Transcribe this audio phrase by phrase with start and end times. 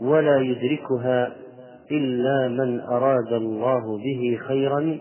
[0.00, 1.36] ولا يدركها
[1.90, 4.98] إلا من أراد الله به خيرا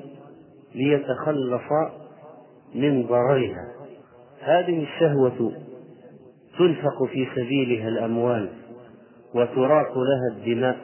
[0.76, 1.72] ليتخلص
[2.76, 3.68] من ضررها.
[4.42, 5.52] هذه الشهوة
[6.58, 8.50] تنفق في سبيلها الأموال
[9.36, 10.78] وتراق لها الدماء.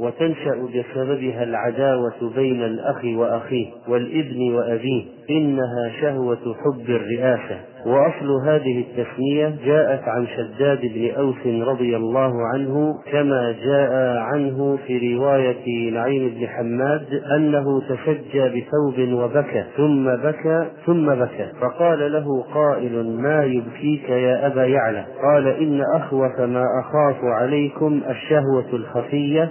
[0.00, 7.60] وتنشأ بسببها العداوة بين الأخ وأخيه والابن وأبيه إنها شهوة حب الرئاسة.
[7.86, 15.16] وأصل هذه التسمية جاءت عن شداد بن أوس رضي الله عنه كما جاء عنه في
[15.16, 21.46] رواية نعيم بن حماد أنه تشجى بثوب وبكى ثم بكى ثم بكى.
[21.60, 28.66] فقال له قائل ما يبكيك يا أبا يعلى؟ قال إن أخوف ما أخاف عليكم الشهوة
[28.72, 29.50] الخفية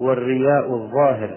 [0.00, 1.30] والرياء الظاهر.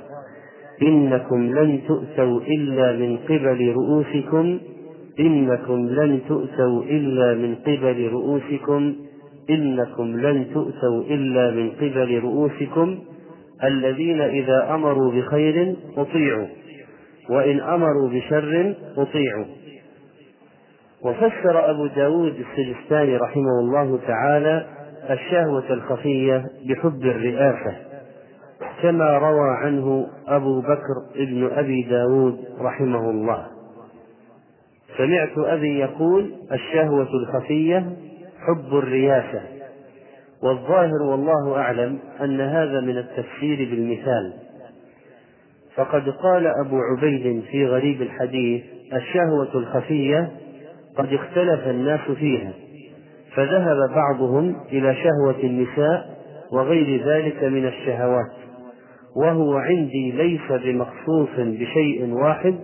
[0.81, 4.59] إنكم لن تؤتوا إلا من قبل رؤوسكم.
[5.19, 8.95] إنكم لن تؤتوا إلا من قبل رؤوسكم.
[9.49, 12.99] إنكم لن تؤتوا إلا من قبل رؤوسكم.
[13.63, 16.47] الذين إذا أمروا بخير أطيعوا
[17.29, 19.45] وإن أمروا بشر أطيعوا.
[21.01, 24.65] وفسر أبو داود السجستاني رحمه الله تعالى
[25.09, 27.88] الشهوة الخفية بحب الرئاسة.
[28.81, 33.47] كما روى عنه أبو بكر ابن أبي داود رحمه الله.
[34.97, 37.85] سمعت أبي يقول الشهوة الخفية
[38.47, 39.41] حب الرياسة.
[40.43, 44.33] والظاهر والله أعلم أن هذا من التفسير بالمثال.
[45.75, 50.31] فقد قال أبو عبيد في غريب الحديث الشهوة الخفية
[50.97, 52.53] قد اختلف الناس فيها
[53.35, 56.19] فذهب بعضهم إلى شهوة النساء
[56.51, 58.31] وغير ذلك من الشهوات.
[59.15, 62.55] وهو عندي ليس بمخصوص بشيء واحد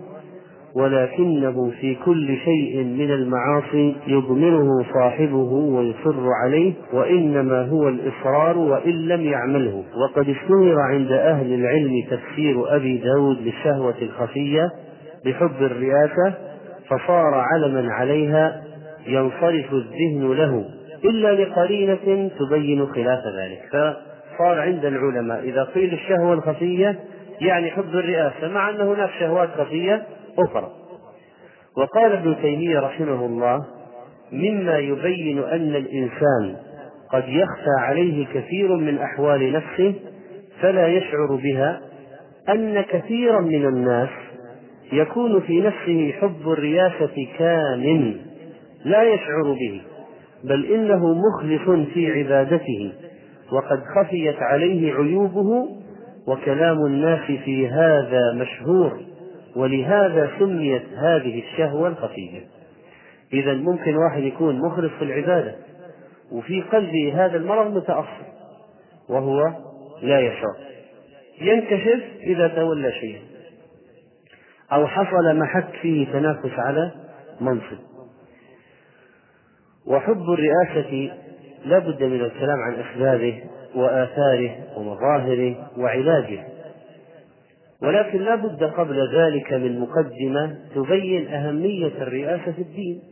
[0.76, 9.20] ولكنه في كل شيء من المعاصي يضمره صاحبه ويصر عليه وإنما هو الإصرار وإن لم
[9.20, 9.84] يعمله.
[10.02, 14.70] وقد اشتهر عند أهل العلم تفسير أبي داود للشهوة الخفية
[15.24, 16.34] بحب الرئاسة
[16.88, 18.62] فصار علما عليها
[19.06, 20.64] ينصرف الذهن له
[21.04, 23.96] إلا لقرينة تبين خلاف ذلك.
[24.36, 25.40] فصار عند العلماء.
[25.40, 27.00] إذا قيل الشهوة الخفية
[27.40, 30.06] يعني حب الرئاسة مع أن هناك شهوات خفية
[30.38, 30.70] أخرى.
[31.76, 33.64] وقال ابن تيمية رحمه الله
[34.32, 36.56] مما يبين أن الإنسان
[37.12, 39.94] قد يخفى عليه كثير من أحوال نفسه
[40.60, 41.80] فلا يشعر بها
[42.48, 44.08] أن كثيرا من الناس
[44.92, 48.16] يكون في نفسه حب الرياسة كامن
[48.84, 49.80] لا يشعر به
[50.44, 52.92] بل إنه مخلص في عبادته.
[53.52, 55.68] وقد خفيت عليه عيوبه
[56.26, 59.00] وكلام الناس في هذا مشهور
[59.56, 62.40] ولهذا سميت هذه الشهوة الخفية.
[63.32, 65.54] إذا ممكن واحد يكون مخلص في العبادة
[66.32, 68.26] وفي قلبه هذا المرض متأصل
[69.08, 69.52] وهو
[70.02, 70.56] لا يشعر.
[71.40, 73.20] ينكشف إذا تولى شيئا.
[74.72, 76.90] أو حصل محك فيه تنافس على
[77.40, 77.78] منصب.
[79.86, 81.12] وحب الرئاسة
[81.66, 83.42] لا بد من الكلام عن أسبابه
[83.74, 86.44] وآثاره ومظاهره وعلاجه.
[87.82, 93.02] ولكن لا بد قبل ذلك من مقدمة تبين أهمية الرئاسة في الدين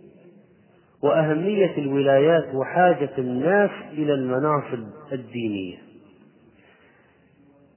[1.03, 5.77] وأهمية الولايات وحاجة الناس إلى المناصب الدينية.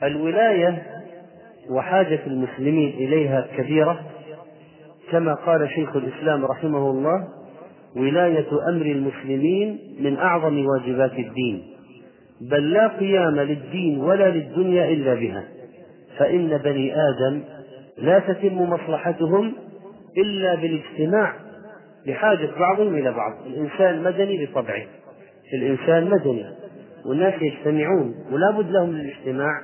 [0.04, 0.84] الولاية
[1.70, 4.00] وحاجة المسلمين إليها كبيرة
[5.12, 7.28] كما قال شيخ الإسلام رحمه الله
[7.98, 11.64] ولاية أمر المسلمين من أعظم واجبات الدين.
[12.42, 15.44] بل لا قيام للدين ولا للدنيا إلا بها.
[16.18, 17.42] فإن بني آدم
[17.98, 19.54] لا تتم مصلحتهم
[20.18, 21.34] إلا بالاجتماع
[22.08, 23.34] بحاجة بعضهم إلى بعض.
[23.48, 24.86] الإنسان مدني بطبعه.
[25.54, 26.46] الإنسان مدني.
[27.06, 28.16] والناس يجتمعون.
[28.32, 29.62] ولا بد لهم للاجتماع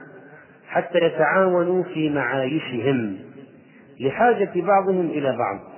[0.68, 3.18] حتى يتعاونوا في معايشهم
[4.00, 5.73] لحاجة بعضهم إلى بعض.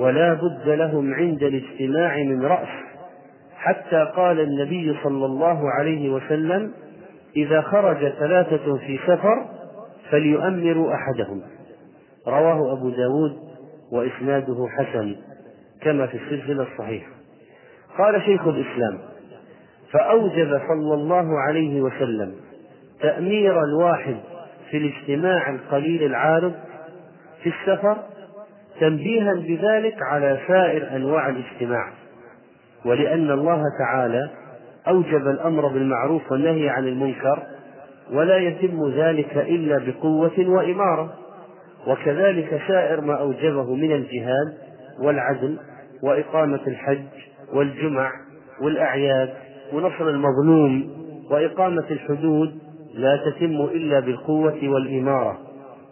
[0.00, 2.68] ولا بد لهم عند الاجتماع من رأس.
[3.56, 6.72] حتى قال النبي صلى الله عليه وسلم
[7.36, 9.46] إذا خرج ثلاثة في سفر
[10.10, 11.42] فليؤمروا أحدهم.
[12.26, 13.36] رواه أبو داود
[13.92, 15.16] وإسناده حسن
[15.82, 17.10] كما في السلسلة الصحيحة.
[17.98, 18.98] قال شيخ الإسلام
[19.92, 22.34] فأوجب صلى الله عليه وسلم
[23.00, 24.16] تأمير الواحد
[24.70, 26.54] في الاجتماع القليل العارض
[27.42, 27.96] في السفر
[28.80, 31.92] تنبيها بذلك على سائر أنواع الاجتماع.
[32.84, 34.30] ولأن الله تعالى
[34.88, 37.42] أوجب الأمر بالمعروف والنهي عن المنكر
[38.12, 41.14] ولا يتم ذلك إلا بقوة وإمارة.
[41.86, 44.54] وكذلك سائر ما أوجبه من الجهاد
[45.02, 45.58] والعدل
[46.02, 47.04] وإقامة الحج
[47.52, 48.10] والجمع
[48.62, 49.30] والأعياد
[49.72, 50.90] ونصر المظلوم
[51.30, 52.58] وإقامة الحدود
[52.94, 55.38] لا تتم إلا بالقوة والإمارة.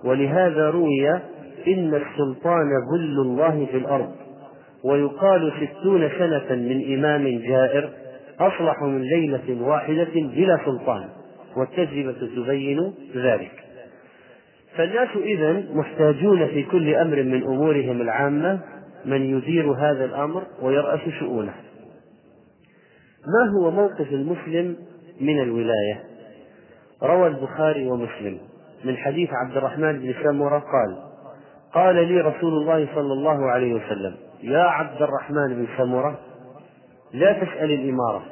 [0.05, 1.20] ولهذا روي
[1.69, 4.12] إن السلطان ظل الله في الأرض
[4.85, 7.91] ويقال ستون سنة من إمام جائر
[8.41, 11.09] أصلح من ليلة واحدة بلا سلطان
[11.56, 13.65] والتجربة تبين ذلك
[14.76, 18.61] فالناس إذن محتاجون في كل أمر من أمورهم العامة
[19.05, 21.55] من يدير هذا الأمر ويرأس شؤونه
[23.26, 24.76] ما هو موقف المسلم
[25.20, 26.05] من الولاية؟
[27.03, 28.38] روى البخاري ومسلم
[28.85, 31.07] من حديث عبد الرحمن بن سمرة قال
[31.75, 36.19] قال لي رسول الله صلى الله عليه وسلم يا عبد الرحمن بن سمرة
[37.12, 38.23] لا تسأل الإمارة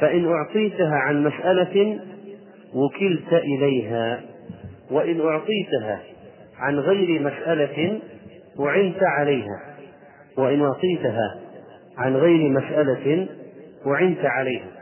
[0.00, 2.00] فإن أعطيتها عن مسألة
[2.74, 4.20] وكلت إليها
[4.90, 6.00] وإن أعطيتها
[6.58, 8.00] عن غير مسألة
[8.60, 9.60] أعنت عليها
[10.38, 11.38] وإن أعطيتها
[11.98, 13.28] عن غير مسألة
[13.86, 14.79] أعنت عليها.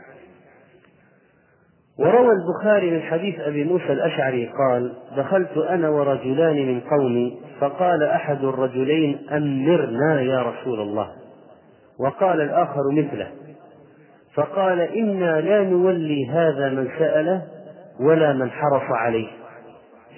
[1.99, 8.43] وروى البخاري من حديث أبي موسى الأشعري قال دخلت أنا ورجلان من قومي فقال أحد
[8.43, 11.09] الرجلين أمرنا يا رسول الله.
[11.99, 13.27] وقال الآخر مثله
[14.33, 17.41] فقال إنا لا نولي هذا من سأله
[17.99, 19.27] ولا من حرص عليه.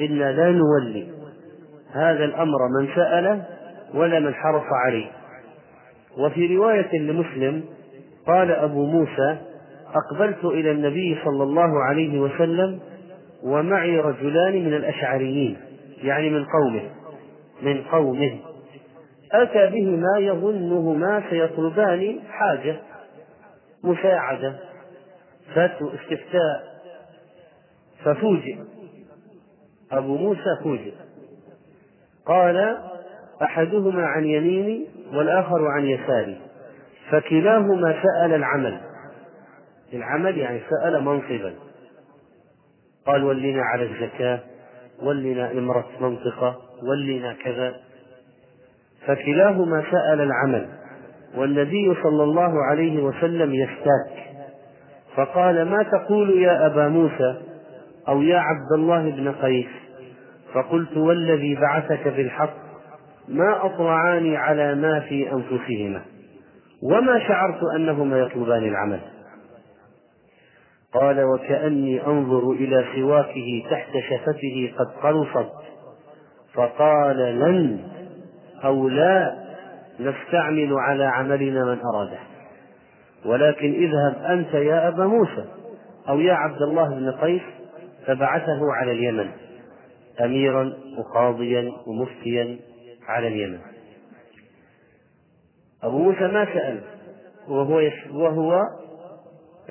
[0.02, 1.08] إنا لا نولي
[1.94, 3.44] هذا الأمر من سأله
[3.94, 5.08] ولا من حرص عليه.
[6.18, 7.64] وفي رواية لمسلم
[8.28, 9.38] قال أبو موسى
[9.96, 12.80] أقبلت إلى النبي صلى الله عليه وسلم
[13.44, 15.58] ومعي رجلان من الأشعريين
[16.04, 16.90] يعني من قومه
[17.62, 18.40] من قومه.
[19.32, 22.76] أتى بهما يظنهما سيطلبان حاجة
[23.84, 24.56] مساعدة
[25.56, 26.72] فتو استفتاء
[28.04, 28.58] ففوجئ.
[29.92, 30.94] أبو موسى فوجئ.
[32.26, 32.78] قال
[33.42, 36.38] أحدهما عن يميني والآخر عن يساري.
[37.10, 38.91] فكلاهما سأل العمل.
[39.94, 41.54] العمل يعني سأل منصبا.
[43.06, 44.40] قال ولينا على الزكاة
[45.02, 47.76] ولنا إمرة منطقة ولنا كذا.
[49.08, 50.68] فكلاهما سأل العمل
[51.36, 54.22] والنبي صلى الله عليه وسلم يستاك
[55.16, 57.42] فقال ما تقول يا أبا موسى
[58.08, 59.68] أو يا عبد الله بن قيس؟
[60.54, 62.54] فقلت والذي بعثك بالحق
[63.28, 66.02] ما أطلعاني على ما في أنفسهما
[66.84, 69.00] وما شعرت أنهما يطلبان العمل.
[70.94, 75.52] قال وكأني أنظر إلى سواكه تحت شفته قد قلصت
[76.54, 77.80] فقال لن
[78.64, 79.38] أو لا
[80.00, 82.20] نستعمل على عملنا من أراده.
[83.26, 85.46] ولكن اذهب أنت يا أبا موسى
[86.10, 87.42] أو يا عبد الله بن قيس
[88.06, 89.30] فبعثه على اليمن
[90.22, 92.60] أميرا وقاضيا ومفتيا
[93.08, 93.60] على اليمن.
[95.84, 96.82] أبو موسى ما سأل
[97.48, 97.82] وهو
[98.14, 98.62] وهو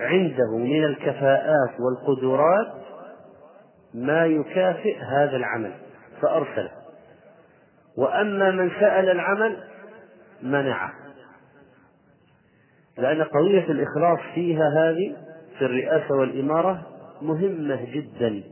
[0.00, 2.72] عنده من الكفاءات والقدرات
[3.94, 5.72] ما يكافئ هذا العمل
[6.22, 6.70] فأرسله.
[7.98, 9.56] وأما من سأل العمل
[10.42, 10.92] منعه.
[12.98, 15.16] لأن قضية الإخلاص فيها هذه
[15.58, 16.86] في الرئاسة والإمارة
[17.22, 18.42] مهمة جدا.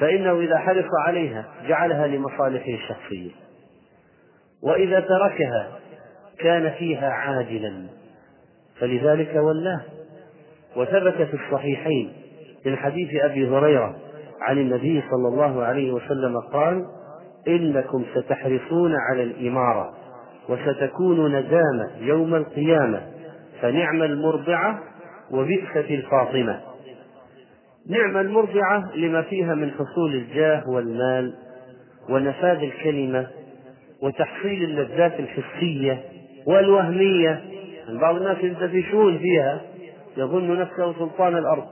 [0.00, 3.30] فإنه إذا حرص عليها جعلها لمصالحه الشخصية
[4.62, 5.78] وإذا تركها
[6.38, 7.86] كان فيها عاجلا.
[8.80, 9.80] فلذلك ولاه
[10.76, 12.12] وثبت في الصحيحين
[12.66, 13.96] من حديث أبي هريرة
[14.40, 16.84] عن النبي صلى الله عليه وسلم قال
[17.48, 19.94] إنكم ستحرصون على الإمارة
[20.48, 23.02] وستكون ندامة يوم القيامة
[23.60, 24.80] فنعم المرضعة
[25.30, 26.60] وبئسة الفاطمة
[27.88, 31.34] نعم المرضعة لما فيها من حصول الجاه والمال
[32.08, 33.26] ونفاذ الكلمة
[34.02, 36.00] وتحصيل اللذات الحسية
[36.46, 37.42] والوهمية
[37.88, 39.60] بعض الناس ينتفشون فيها
[40.16, 41.66] يظن نفسه سلطان الأرض.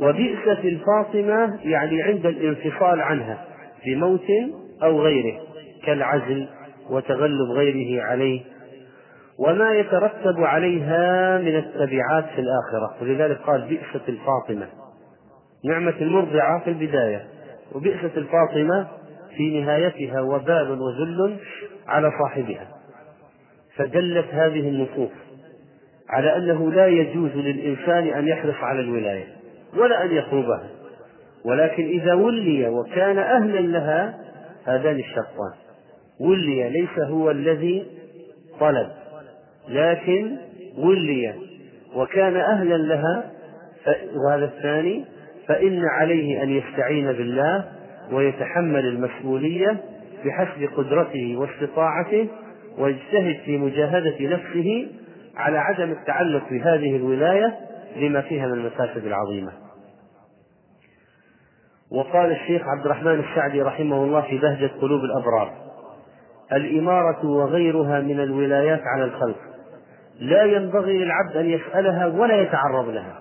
[0.00, 3.44] وبئسة الفاطمة يعني عند الانفصال عنها
[3.86, 4.26] بموت
[4.82, 5.40] أو غيره
[5.86, 6.48] كالعزل
[6.90, 8.40] وتغلب غيره عليه
[9.38, 13.02] وما يترتب عليها من التبعات في الآخرة.
[13.02, 14.66] ولذلك قال بئسة الفاطمة.
[15.64, 17.24] نعمة المرضعة في البداية.
[17.74, 18.88] وبئسة الفاطمة
[19.36, 21.36] في نهايتها وبال وذل
[21.86, 22.73] على صاحبها.
[23.76, 25.10] فدلت هذه النصوص
[26.10, 29.26] على أنه لا يجوز للإنسان أن يحرص على الولاية
[29.76, 30.70] ولا أن يطلبها
[31.44, 34.20] ولكن إذا ولي وكان أهلا لها
[34.64, 35.52] هذان الشرطان.
[36.20, 37.86] ولي ليس هو الذي
[38.60, 38.90] طلب
[39.68, 40.36] لكن
[40.78, 41.34] ولي.
[41.94, 43.30] وكان أهلا لها
[44.26, 45.04] وهذا الثاني
[45.48, 47.64] فإن عليه أن يستعين بالله
[48.12, 49.76] ويتحمل المسؤولية
[50.24, 52.28] بحسب قدرته واستطاعته
[52.78, 54.88] ويجتهد في مجاهدة نفسه
[55.36, 57.54] على عدم التعلق بهذه الولاية
[57.96, 59.52] لما فيها من المفاسد العظيمة.
[61.90, 65.52] وقال الشيخ عبد الرحمن السعدي رحمه الله في بهجة قلوب الأبرار
[66.52, 69.36] الإمارة وغيرها من الولايات على الخلق
[70.20, 73.20] لا ينبغي للعبد أن يسألها ولا يتعرض لها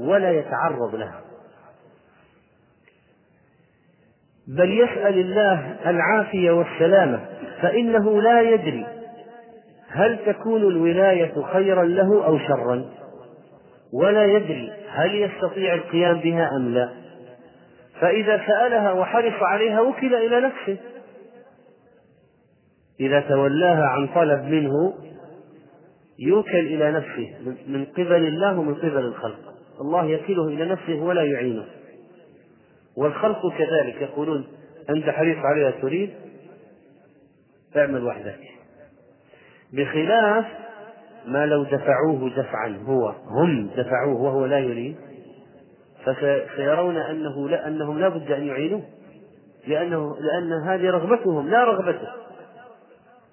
[0.00, 1.20] ولا يتعرض لها.
[4.48, 7.20] بل يسأل الله العافية والسلامة
[7.62, 8.86] فإنه لا يدري
[9.88, 12.84] هل تكون الولاية خيرا له أو شرا.
[13.92, 16.90] ولا يدري هل يستطيع القيام بها أم لا.
[18.00, 20.76] فإذا سألها وحرص عليها وكل إلى نفسه.
[23.00, 24.94] إذا تولاها عن طلب منه
[26.18, 27.34] يوكل إلى نفسه
[27.66, 29.54] من قبل الله ومن قبل الخلق.
[29.80, 31.64] الله يكله إلى نفسه ولا يعينه.
[32.96, 34.46] والخلق كذلك يقولون
[34.90, 36.10] أنت حريص عليها تريد؟
[37.76, 38.38] اعمل وحدك.
[39.72, 40.44] بخلاف
[41.26, 44.96] ما لو دفعوه دفعا هو هم دفعوه وهو لا يريد
[46.04, 48.82] فسيرون أنه لا أنهم لا بد أن يعينوه
[49.66, 52.08] لأنه لأن هذه رغبتهم لا رغبته.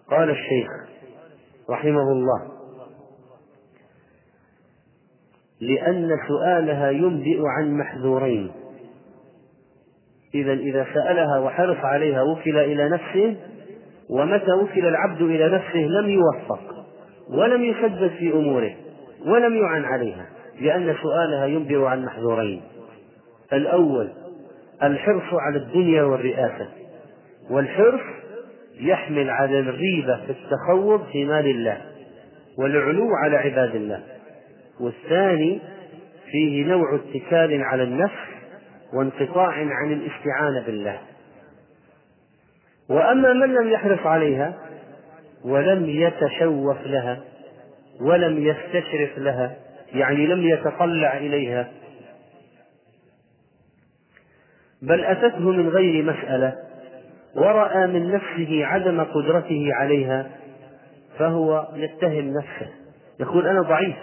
[0.10, 0.70] قال الشيخ
[1.70, 2.52] رحمه الله
[5.62, 8.52] لأن سؤالها ينبئ عن محذورين.
[10.36, 13.38] إذا إذا سألها وحرص عليها وكل إلى نفسه
[14.10, 16.86] ومتى وكل العبد إلى نفسه لم يوفق
[17.30, 18.76] ولم يسدد في أموره
[19.26, 20.26] ولم يعن عليها
[20.62, 22.62] لأن سؤالها ينبئ عن محذورين.
[23.54, 24.10] الأول
[24.84, 26.68] الحرص على الدنيا والرئاسة.
[27.52, 28.02] والحرص
[28.80, 31.82] يحمل على الريبة في التخوض في مال الله
[32.60, 34.04] والعلو على عباد الله.
[34.80, 35.62] والثاني
[36.32, 38.34] فيه نوع اتكال على النفس
[38.94, 41.00] وانقطاع عن الاستعانة بالله.
[42.90, 44.54] وأما من لم يحرص عليها
[45.46, 47.20] ولم يتشوف لها
[48.02, 49.56] ولم يستشرف لها
[49.94, 51.68] يعني لم يتطلع إليها
[54.82, 56.54] بل أتته من غير مسألة
[57.36, 60.30] ورأى من نفسه عدم قدرته عليها
[61.20, 62.70] فهو يتهم نفسه
[63.20, 63.96] يقول أنا ضعيف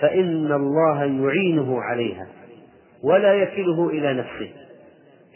[0.00, 2.26] فإن الله يعينه عليها
[3.02, 4.50] ولا يكله إلى نفسه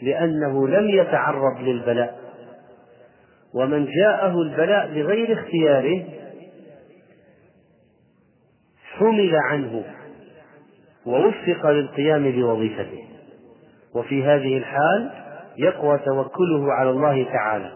[0.01, 2.24] لأنه لم يتعرض للبلاء.
[3.55, 6.03] ومن جاءه البلاء بغير اختياره
[8.97, 9.83] حمل عنه
[11.05, 13.03] ووفق للقيام بوظيفته.
[13.95, 15.11] وفي هذه الحال
[15.57, 17.71] يقوى توكله على الله تعالى.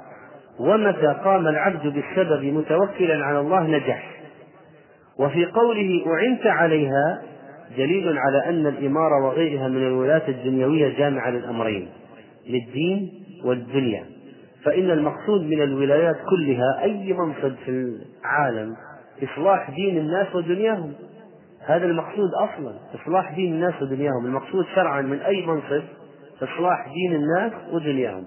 [0.59, 4.12] ومتى قام العبد بالسبب متوكلا على الله نجح.
[5.19, 7.21] وفي قوله أعنت عليها
[7.77, 11.89] دليل على أن الإمارة وغيرها من الولاة الدنيوية جامعة للأمرين
[12.48, 13.12] للدين
[13.45, 14.18] والدنيا.
[14.63, 18.75] فإن المقصود من الولايات كلها أي منصب في العالم
[19.24, 20.94] إصلاح دين الناس ودنياهم.
[21.66, 24.25] هذا المقصود أصلا إصلاح دين الناس ودنياهم.
[24.25, 25.84] المقصود شرعا من أي منصب
[26.44, 28.25] إصلاح دين الناس ودنياهم.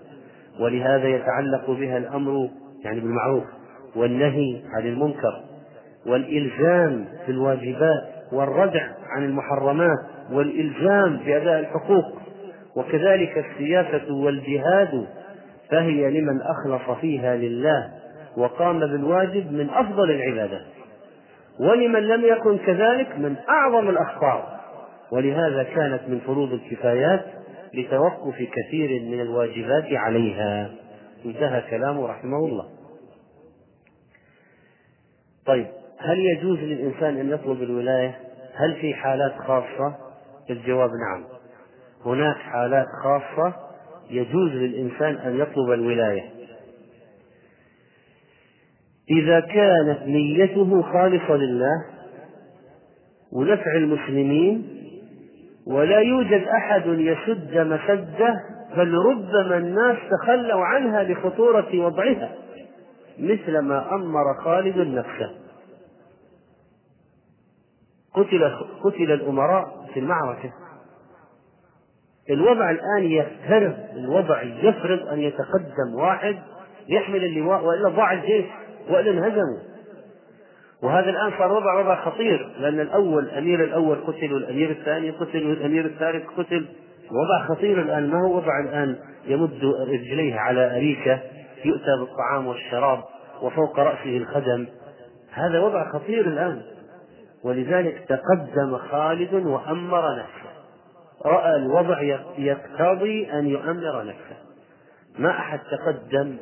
[0.61, 2.49] ولهذا يتعلق بها الأمر
[2.85, 3.45] يعني بالمعروف
[3.97, 5.43] والنهي عن المنكر
[6.07, 8.87] والإلزام بالواجبات والردع
[9.17, 9.99] عن المحرمات
[10.33, 12.23] والإلزام بأداء الحقوق.
[12.77, 15.07] وكذلك السياسة والجهاد
[15.73, 17.91] فهي لمن أخلص فيها لله
[18.37, 20.67] وقام بالواجب من أفضل العبادات.
[21.61, 24.61] ولمن لم يكن كذلك من أعظم الأخطار
[25.13, 27.25] ولهذا كانت من فروض الكفايات
[27.75, 30.71] لتوقف كثير من الواجبات عليها.
[31.25, 32.69] انتهى كلامه رحمه الله.
[35.47, 35.67] طيب
[35.99, 38.19] هل يجوز للإنسان أن يطلب الولاية؟
[38.55, 39.95] هل في حالات خاصة؟
[40.51, 41.25] الجواب نعم.
[42.07, 43.72] هناك حالات خاصة
[44.13, 46.31] يجوز للإنسان أن يطلب الولاية.
[49.11, 51.85] إذا كانت نيته خالصة لله
[53.33, 54.79] ونفع المسلمين
[55.67, 58.35] ولا يوجد أحد يسد مسده
[58.77, 62.33] بل ربما الناس تخلوا عنها لخطورة وضعها
[63.19, 65.31] مثل ما أمر خالد نفسه.
[68.15, 68.51] قتل
[68.85, 70.53] قتل الأمراء في المعركة.
[72.31, 76.37] الوضع الآن يفترض الوضع يفرض أن يتقدم واحد
[76.89, 78.45] يحمل اللواء وإلا ضاع الجيش
[78.91, 79.59] وإلا انهزموا.
[80.83, 85.85] وهذا الآن صار وضع وضع خطير لأن الأول الأمير الأول قتل والأمير الثاني قتل والأمير
[85.85, 86.67] الثالث قتل.
[87.11, 91.21] وضع خطير الآن ما هو وضع الآن؟ يمد رجليه على أريكة
[91.65, 93.01] يؤتى بالطعام والشراب
[93.43, 94.67] وفوق رأسه الخدم.
[95.33, 96.63] هذا وضع خطير الآن.
[97.45, 100.42] ولذلك تقدم خالد وأمر نفسه.
[101.25, 102.03] رأى الوضع
[102.39, 104.37] يقتضي أن يؤمر نفسه.
[105.19, 106.37] ما أحد تقدم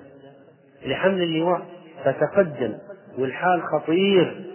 [0.83, 1.67] لحمل اللواء
[2.05, 2.79] فتقدم
[3.19, 4.51] والحال خطير.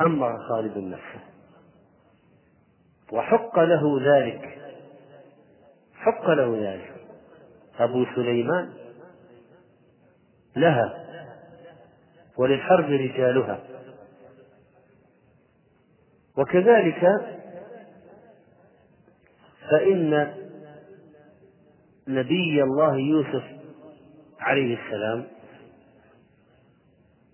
[0.00, 1.20] أمر خالد نفسه.
[3.12, 4.58] وحق له ذلك.
[5.94, 6.92] حق له ذلك.
[7.78, 8.72] أبو سليمان
[10.56, 11.04] لها
[12.36, 13.60] وللحرب رجالها.
[16.36, 17.31] وكذلك
[19.72, 20.32] فإن
[22.08, 23.42] نبي الله يوسف
[24.40, 25.24] عليه السلام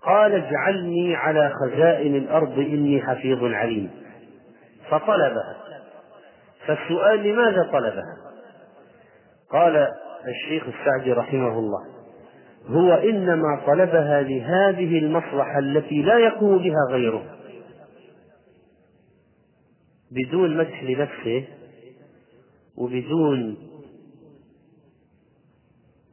[0.02, 3.90] قال اجعلني على خزائن الأرض إني حفيظ عليم.
[4.90, 5.57] فطلبها.
[6.66, 8.16] فالسؤال لماذا طلبها؟
[9.50, 9.88] قال
[10.28, 11.80] الشيخ السعدي رحمه الله
[12.66, 17.25] هو إنما طلبها لهذه المصلحة التي لا يقوم بها غيره.
[20.12, 21.45] بدون مدح لنفسه
[22.78, 23.56] وبدون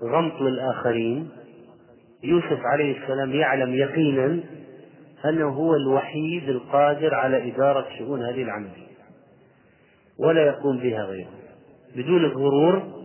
[0.04, 1.30] غمط للآخرين
[2.24, 4.44] يوسف عليه السلام يعلم يقينا
[5.26, 8.86] أنه هو الوحيد القادر على إدارة شؤون هذه العملية
[10.20, 11.30] ولا يقوم بها غيره
[11.96, 12.96] بدون غرور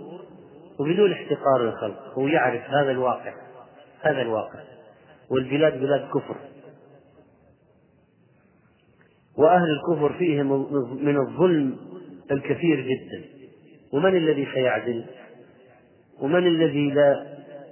[0.80, 3.34] وبدون احتقار الخلق هو يعرف هذا الواقع
[4.00, 4.60] هذا الواقع
[5.30, 6.36] والبلاد بلاد كفر.
[9.36, 10.72] وأهل الكفر فيهم
[11.04, 11.76] من الظلم
[12.30, 13.24] الكثير جدا.
[13.92, 15.04] ومن الذي سيعدل؟
[16.20, 17.26] ومن الذي لا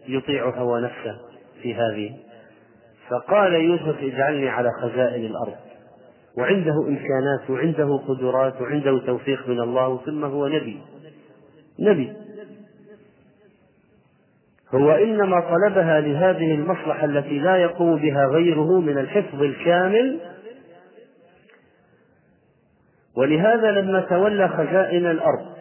[0.08, 1.18] يطيع هوى نفسه
[1.62, 2.16] في هذه؟
[3.08, 5.56] فقال يوسف اجعلني على خزائن الأرض.
[6.36, 10.80] وعنده إمكانات وعنده قدرات وعنده توفيق من الله ثم هو نبي.
[11.78, 12.12] نبي.
[14.74, 20.20] هو إنما طلبها لهذه المصلحة التي لا يقوم بها غيره من الحفظ الكامل.
[23.16, 25.57] ولهذا لما تولى خزائن الأرض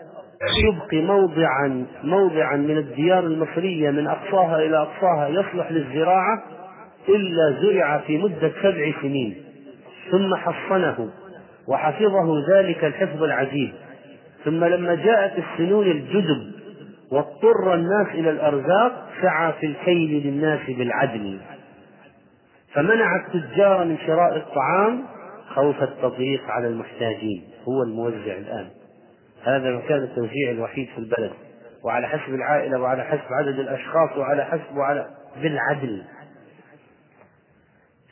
[0.64, 6.44] يبقي موضعا موضعا من الديار المصرية من أقصاها إلى أقصاها يصلح للزراعة
[7.10, 9.44] إلا زرع في مدة سبع سنين.
[10.12, 11.10] ثم حصنه
[11.68, 13.74] وحفظه ذلك الحفظ العجيب.
[14.46, 16.52] ثم لما جاءت السنون الجدب
[17.12, 21.40] واضطر الناس إلى الأرزاق سعى في الكيل للناس بالعدل.
[22.74, 25.04] فمنع التجار من شراء الطعام
[25.56, 27.44] خوف التضييق على المحتاجين.
[27.68, 28.68] هو الموزع الآن.
[29.48, 31.32] هذا مكان التوزيع الوحيد في البلد.
[31.84, 35.06] وعلى حسب العائلة وعلى حسب عدد الأشخاص وعلى حسب وعلى
[35.42, 36.04] بالعدل.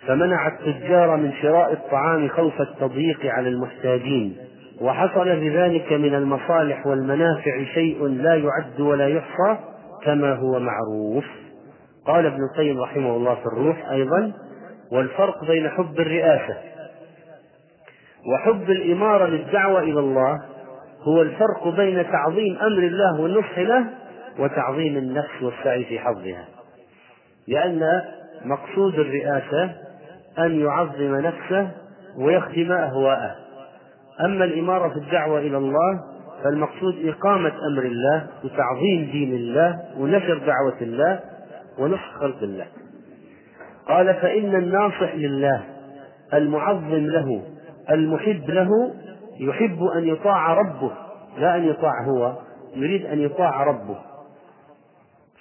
[0.08, 4.38] فمنع التجار من شراء الطعام خوف التضييق على المحتاجين.
[4.82, 9.58] وحصل بذلك من المصالح والمنافع شيء لا يعد ولا يحصى
[10.04, 11.26] كما هو معروف.
[12.08, 14.34] قال ابن القيم رحمه الله في الروح أيضا
[14.92, 16.58] والفرق بين حب الرئاسة
[18.34, 20.42] وحب الإمارة للدعوة إلى الله
[21.08, 23.86] هو الفرق بين تعظيم أمر الله والنصح له
[24.40, 26.46] وتعظيم النفس والسعي في حظها.
[27.48, 28.02] لأن
[28.46, 29.72] مقصود الرئاسة
[30.40, 31.72] أن يعظم نفسه
[32.18, 33.36] ويخدم أهواءه.
[34.26, 36.00] أما الإمارة في الدعوة إلى الله
[36.44, 41.20] فالمقصود إقامة أمر الله وتعظيم دين الله ونشر دعوة الله
[41.80, 42.66] ونصح خلق الله.
[43.88, 45.64] قال فإن الناصح لله
[46.34, 47.42] المعظم له
[47.92, 48.94] المحب له
[49.40, 50.92] يحب أن يطاع ربه
[51.38, 52.34] لا أن يطاع هو
[52.76, 53.98] يريد أن يطاع ربه.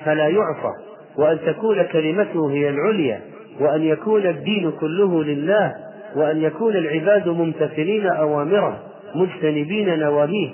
[0.04, 0.72] فلا يعصى
[1.16, 3.20] وأن تكون كلمته هي العليا
[3.60, 5.74] وأن يكون الدين كله لله
[6.16, 8.78] وأن يكون العباد ممتثلين أوامره
[9.14, 10.50] مجتنبين نواهيه.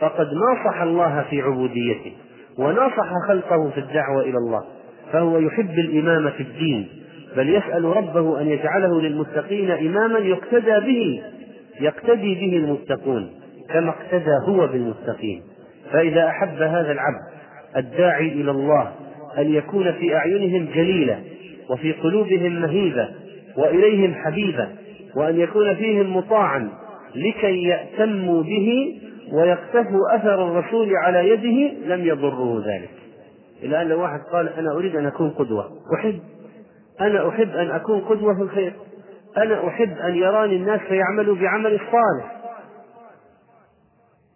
[0.00, 2.12] فقد ناصح الله في عبوديته
[2.58, 4.64] وناصح خلقه في الدعوة إلى الله.
[5.12, 6.88] فهو يحب الإمام في الدين
[7.36, 11.22] بل يسأل ربه أن يجعله للمتقين إماما يقتدى به.
[11.80, 13.30] يقتدي به المتقون
[13.68, 15.42] كما اقتدى هو بالمتقين.
[15.92, 17.20] فإذا أحب هذا العبد
[17.76, 18.92] الداعي إلى الله
[19.38, 21.18] أن يكون في أعينهم جليلا
[21.70, 23.08] وفي قلوبهم مهيبة
[23.56, 24.68] وإليهم حبيبا
[25.16, 26.68] وأن يكون فيهم مطاعا
[27.14, 28.98] لكي يأتموا به
[29.32, 32.90] ويقتفوا أثر الرسول على يده لم يضره ذلك.
[33.62, 36.18] إلى أن واحد قال أنا أريد أن أكون قدوة أحب
[37.00, 38.72] أنا أحب أن أكون قدوة في الخير.
[39.36, 42.36] أنا أحب أن يراني الناس فيعملوا بعمل الصالح.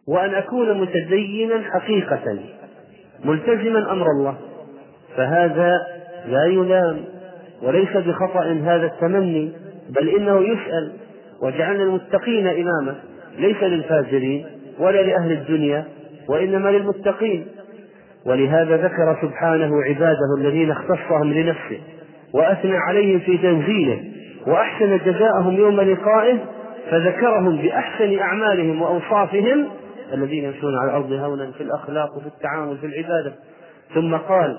[0.09, 2.39] وأن أكون متدينا حقيقة
[3.25, 4.37] ملتزما أمر الله.
[5.17, 5.73] فهذا
[6.27, 7.05] لا يلام
[7.63, 9.53] وليس بخطأ هذا التمني
[9.91, 10.93] بل إنه يسأل
[11.43, 12.95] وجعلنا المتقين إماما.
[13.39, 14.47] ليس للفاجرين
[14.79, 15.85] ولا لأهل الدنيا
[16.29, 17.47] وإنما للمتقين.
[18.27, 21.81] ولهذا ذكر سبحانه عباده الذين اختصهم لنفسه
[22.35, 24.05] وأثنى عليهم في تنزيله.
[24.47, 26.39] وأحسن جزاءهم يوم لقائه
[26.91, 29.69] فذكرهم بأحسن أعمالهم وأوصافهم
[30.15, 33.33] الذين يمشون على الأرض هونا في الأخلاق وفي التعامل في العبادة.
[33.95, 34.59] ثم قال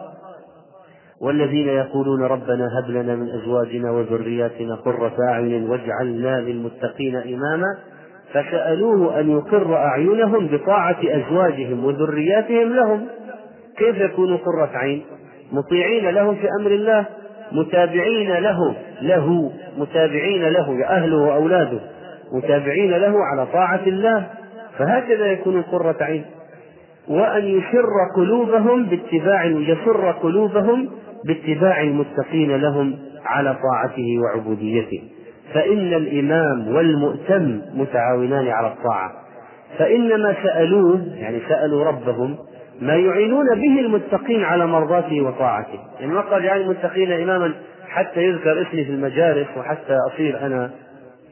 [1.21, 7.77] والذين يقولون ربنا هب لنا من أزواجنا وذرياتنا قرة أعين واجعلنا للمتقين إماما
[8.33, 13.05] فسألوه أن يقر أعينهم بطاعة أزواجهم وذرياتهم لهم.
[13.77, 15.05] كيف يكونوا قرة عين؟
[15.51, 17.05] مطيعين له في أمر الله.
[17.51, 21.79] متابعين له له متابعين له أهله وأولاده
[22.33, 24.27] متابعين له على طاعة الله.
[24.77, 26.25] فهكذا يكون قرة عين.
[27.07, 30.89] وأن يسر قلوبهم باتباع يسر قلوبهم
[31.25, 35.01] باتباع المتقين لهم على طاعته وعبوديته.
[35.53, 39.11] فإن الإمام والمؤتم متعاونان على الطاعة.
[39.77, 42.37] فإنما سألوه يعني سألوا ربهم
[42.81, 45.79] ما يعينون به المتقين على مرضاته وطاعته.
[45.99, 47.53] يعني ما قال يعني المتقين إماما
[47.89, 50.71] حتى يذكر اسمي في المجالس وحتى أصير أنا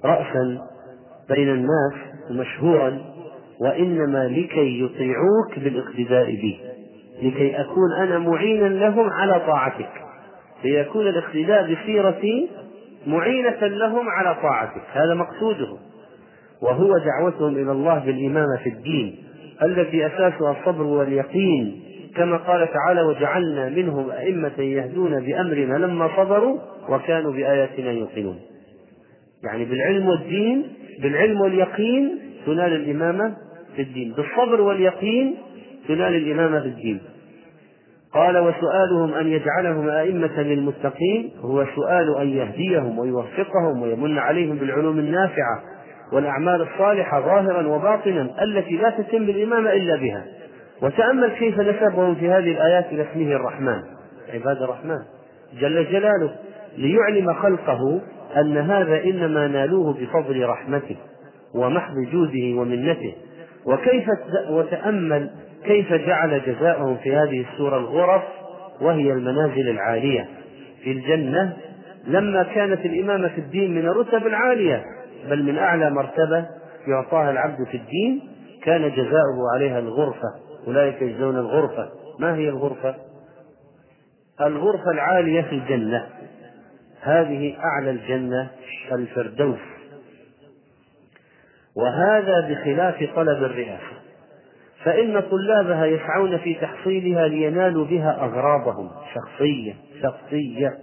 [0.05, 0.57] رأسا
[1.29, 1.93] بين الناس
[2.31, 2.99] مشهورا
[3.62, 6.60] وإنما لكي يطيعوك بالاقتداء بي.
[7.21, 9.91] لكي أكون أنا معينا لهم على طاعتك.
[10.63, 12.49] ليكون الاقتداء بسيرتي
[13.07, 14.83] معينة لهم على طاعتك.
[14.91, 15.77] هذا مقصوده.
[16.62, 19.27] وهو دعوتهم إلى الله بالإمامة في الدين.
[19.63, 21.82] التي أساسها الصبر واليقين
[22.15, 26.58] كما قال تعالى وجعلنا منهم أئمة يهدون بأمرنا لما صبروا
[26.89, 28.39] وكانوا بآياتنا يوقنون.
[29.43, 30.63] يعني بالعلم والدين
[31.02, 33.36] بالعلم واليقين تنال الإمامة
[33.76, 35.36] في الدين بالصبر واليقين
[35.88, 37.00] تنال الإمامة في الدين.
[38.13, 45.62] قال وسؤالهم أن يجعلهم أئمة للمتقين هو سؤال أن يهديهم ويوفقهم ويمن عليهم بالعلوم النافعة
[46.12, 50.26] والأعمال الصالحة ظاهرا وباطنا التي لا تتم بالإمامة إلا بها.
[50.82, 53.82] وتأمل كيف نسبهم في هذه الآيات إلى اسمه الرحمن.
[54.34, 55.00] عباد الرحمن
[55.60, 56.36] جل جلاله
[56.78, 58.02] ليعلم خلقه
[58.38, 60.96] أن هذا إنما نالوه بفضل رحمته
[61.56, 63.13] ومحض جوده ومنته.
[63.65, 64.06] وكيف
[64.50, 65.30] وتأمل
[65.65, 68.24] كيف جعل جزاءهم في هذه السورة الغرف
[68.82, 70.28] وهي المنازل العالية.
[70.84, 71.54] في الجنة
[72.08, 74.84] لما كانت الإمامة في الدين من الرتب العالية.
[75.30, 76.45] بل من أعلى مرتبة
[76.88, 78.21] يعطاها العبد في الدين
[78.63, 80.34] كان جزاؤه عليها الغرفة.
[80.67, 81.89] أولئك يجزون الغرفة.
[82.19, 82.95] ما هي الغرفة؟
[84.41, 86.08] الغرفة العالية في الجنة.
[87.01, 88.49] هذه أعلى الجنة
[88.91, 89.60] الفردوس.
[91.75, 93.97] وهذا بخلاف طلب الرئاسة.
[94.84, 98.91] فإن طلابها يسعون في تحصيلها لينالوا بها أغراضهم.
[99.15, 100.77] شخصية شخصية.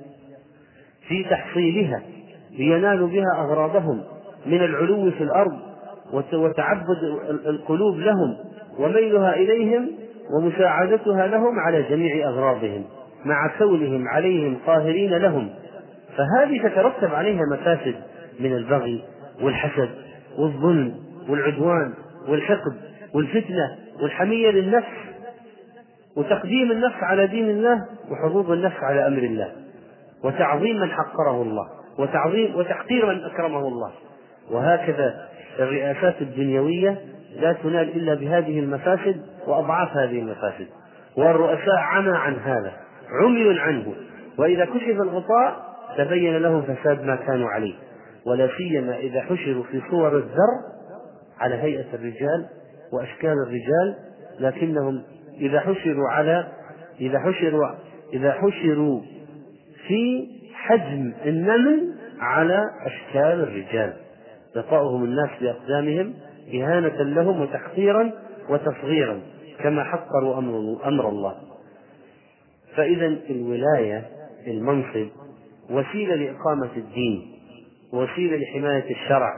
[1.09, 2.03] في تحصيلها
[2.51, 4.14] لينالوا بها أغراضهم.
[4.47, 5.59] من العلو في الأرض
[6.33, 7.03] وتعبد
[7.47, 8.37] القلوب لهم
[8.79, 9.91] وميلها إليهم
[10.37, 12.85] ومساعدتها لهم على جميع أغراضهم
[13.25, 15.51] مع كونهم عليهم قاهرين لهم.
[16.17, 17.95] فهذه تترتب عليها مفاسد
[18.41, 19.05] من البغي
[19.43, 19.89] والحسد
[20.39, 20.95] والظلم
[21.29, 21.93] والعدوان
[22.29, 22.75] والحقد
[23.15, 24.93] والفتنة والحمية للنفس
[26.17, 27.79] وتقديم النفس على دين الله
[28.11, 29.53] وحظوظ النفس على أمر الله
[30.25, 33.93] وتعظيم من حقره الله وتعظيم وتحقير من أكرمه الله.
[34.51, 35.29] وهكذا
[35.59, 36.99] الرئاسات الدنيوية
[37.41, 40.67] لا تنال إلا بهذه المفاسد وأضعاف هذه المفاسد.
[41.17, 42.73] والرؤساء عمى عن هذا
[43.23, 43.95] عمي عنه.
[44.39, 47.75] وإذا كشف الغطاء تبين لهم فساد ما كانوا عليه.
[48.27, 50.75] ولا سيما إذا حشروا في صور الذر
[51.41, 52.47] على هيئة الرجال
[52.93, 53.95] وأشكال الرجال
[54.41, 55.03] لكنهم
[55.41, 56.47] إذا حشروا على
[57.01, 57.71] إذا حشروا
[58.13, 59.01] إذا حشروا
[59.89, 63.93] في حجم النمل على أشكال الرجال.
[64.57, 66.15] يطأهم الناس بأقدامهم
[66.55, 68.13] إهانة لهم وتحقيرا
[68.49, 69.21] وتصغيرا
[69.59, 71.35] كما حقروا أمر, أمر الله.
[72.77, 74.05] فإذا الولاية
[74.47, 75.09] المنصب
[75.71, 77.33] وسيلة لإقامة الدين
[77.93, 79.33] وسيلة لحماية الشرع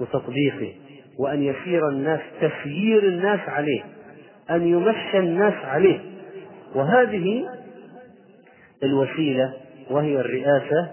[0.00, 0.74] وتطبيقه
[1.18, 3.82] وأن يسير الناس تسيير الناس عليه
[4.50, 6.00] أن يمشى الناس عليه.
[6.74, 7.48] وهذه
[8.82, 9.52] الوسيلة
[9.90, 10.90] وهي الرئاسة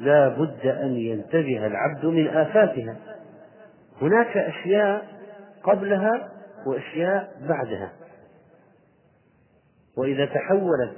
[0.00, 2.96] لا بد أن ينتبه العبد من آفاتها.
[4.02, 5.14] هناك أشياء
[5.62, 6.32] قبلها
[6.66, 7.92] وأشياء بعدها.
[9.96, 10.96] وإذا تحولت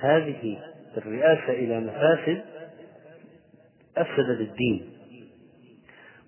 [0.00, 0.58] هذه
[0.96, 2.44] الرئاسة إلى مفاسد
[3.96, 4.92] أفسدت الدين.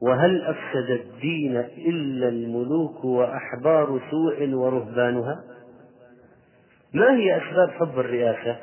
[0.02, 5.44] وهل أفسد الدين إلا الملوك وأحبار سوء ورهبانها؟
[6.94, 8.56] ما هي أسباب حب الرئاسة؟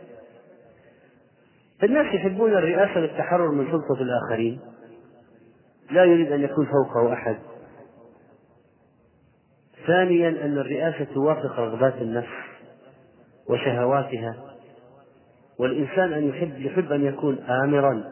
[1.83, 4.59] الناس يحبون الرئاسة للتحرر من سلطة الآخرين.
[5.91, 7.37] لا يريد أن يكون فوقه أحد.
[9.87, 12.27] ثانيا أن الرئاسة توافق رغبات النفس
[13.49, 14.35] وشهواتها
[15.59, 18.03] والإنسان أن يحب يحب أن يكون آمرا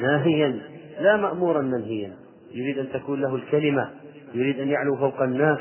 [0.00, 0.60] ناهيا
[1.00, 2.12] لا مأمورا منهيا.
[2.52, 3.90] يريد أن تكون له الكلمة
[4.34, 5.58] يريد أن يعلو فوق الناس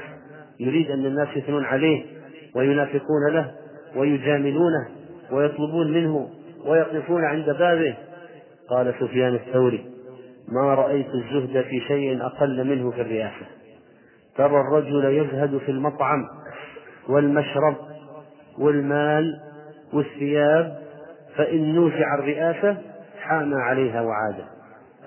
[0.60, 2.06] يريد أن الناس يثنون عليه
[2.56, 3.52] وينافقون له
[3.96, 4.90] ويجاملونه
[5.32, 6.30] ويطلبون منه
[6.66, 7.96] ويقفون عند بابه.
[8.70, 9.93] قال سفيان الثوري
[10.48, 13.46] ما رأيت الزهد في شيء أقل منه في الرئاسة.
[14.38, 16.26] ترى الرجل يزهد في المطعم
[17.10, 17.76] والمشرب
[18.60, 19.40] والمال
[19.94, 20.84] والثياب
[21.36, 22.78] فإن نوزع الرئاسة
[23.22, 24.36] حان عليها وعاد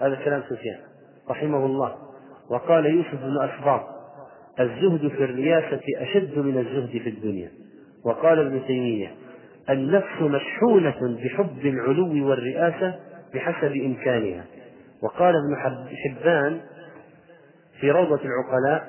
[0.01, 0.79] هذا كلام سفيان
[1.31, 1.95] رحمه الله.
[2.51, 3.83] وقال يوسف بن أسباط
[4.61, 7.51] الزهد في الرياسة أشد من الزهد في الدنيا.
[8.05, 9.11] وقال ابن تيمية
[9.71, 12.95] النفس مشحونة بحب العلو والرئاسة
[13.35, 14.45] بحسب إمكانها.
[15.07, 15.57] وقال ابن
[15.97, 16.61] حبان
[17.81, 18.89] في روضة العقلاء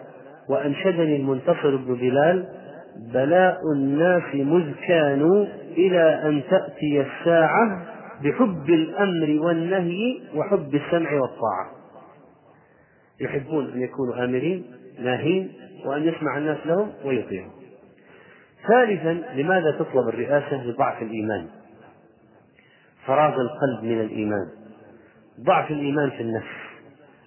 [0.49, 2.47] وأنشدني المنتصر بن بلال
[3.13, 5.45] بلاء الناس مذ كانوا
[5.77, 7.85] إلى أن تأتي الساعة
[8.23, 11.71] بحب الأمر والنهي وحب السمع والطاعة.
[13.21, 14.65] يحبون أن يكونوا آمرين
[14.99, 15.53] ناهين
[15.85, 17.51] وأن يسمع الناس لهم ويطيعون
[18.67, 21.47] ثالثا لماذا تطلب الرئاسة لضعف الإيمان؟
[23.05, 24.47] فراغ القلب من الإيمان.
[25.45, 26.47] ضعف الإيمان في النفس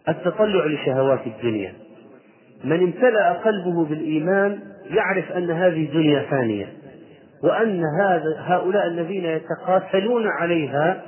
[0.08, 1.72] التطلع لشهوات الدنيا.
[2.64, 4.58] من امتلأ قلبه بالإيمان
[4.90, 6.72] يعرف أن هذه الدنيا فانية
[7.44, 11.02] وأن هذا هؤلاء الذين يتقاتلون عليها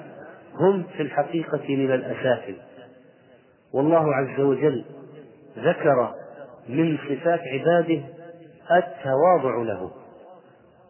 [0.60, 2.54] هم في الحقيقة من الأسافل
[3.74, 4.84] والله عز وجل
[5.58, 6.10] ذكر
[6.68, 8.00] من صفات عباده
[8.70, 9.90] التواضع له.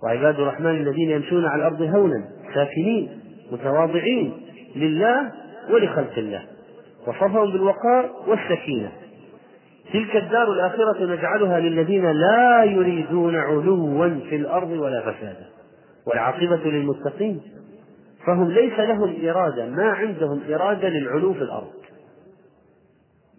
[0.02, 3.20] وعباد الرحمن الذين يمشون على الأرض هونا ساكنين
[3.52, 4.32] متواضعين
[4.76, 5.32] لله
[5.70, 6.42] ولخلق الله.
[7.06, 8.92] وصفهم بالوقار والسكينة.
[9.92, 15.46] تلك الدار الآخرة نجعلها للذين لا يريدون علوا في الأرض ولا فسادا.
[16.06, 17.40] والعاقبة للمتقين.
[18.26, 19.68] فهم ليس لهم إرادة.
[19.68, 21.72] ما عندهم إرادة للعلو في الأرض.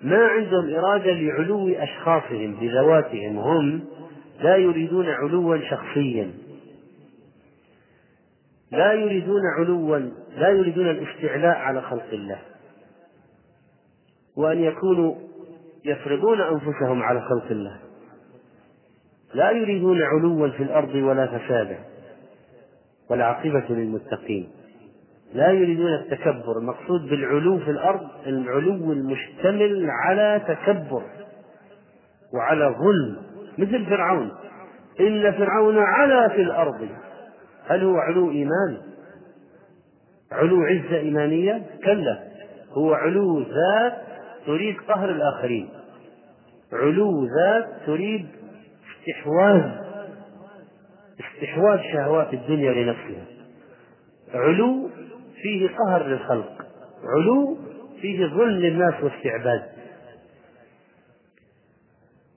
[0.04, 3.38] ما عندهم إرادة لعلو أشخاصهم بذواتهم.
[3.38, 3.82] هم
[4.42, 6.32] لا يريدون علوا شخصيا.
[8.72, 12.40] لا يريدون علوا لا يريدون الاستعلاء على خلق الله.
[14.38, 15.16] وأن يكونوا
[15.86, 17.80] يفرضون أنفسهم على خلق الله.
[19.34, 21.80] لا يريدون علوا في الأرض ولا فسادا.
[23.10, 24.50] والعاقبة للمتقين.
[25.34, 26.58] لا يريدون التكبر.
[26.58, 31.04] المقصود بالعلو في الأرض العلو المشتمل على تكبر.
[32.34, 33.18] وعلى ظلم.
[33.58, 34.32] مثل فرعون.
[35.00, 36.88] إن فرعون علا في الأرض.
[37.68, 38.93] هل هو علو إيمان؟
[40.34, 42.20] علو عزة إيمانية؟ كلا.
[42.72, 43.94] هو علو ذات
[44.46, 45.70] تريد قهر الآخرين.
[46.74, 48.28] علو ذات تريد
[48.92, 49.62] استحواذ.
[51.20, 53.26] استحواذ شهوات الدنيا لنفسها.
[54.34, 54.90] علو
[55.42, 56.66] فيه قهر للخلق.
[57.04, 57.58] علو
[58.02, 59.64] فيه ظلم للناس واستعباد.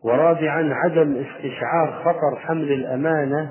[0.05, 3.51] ورابعا عدم استشعار خطر حمل الأمانة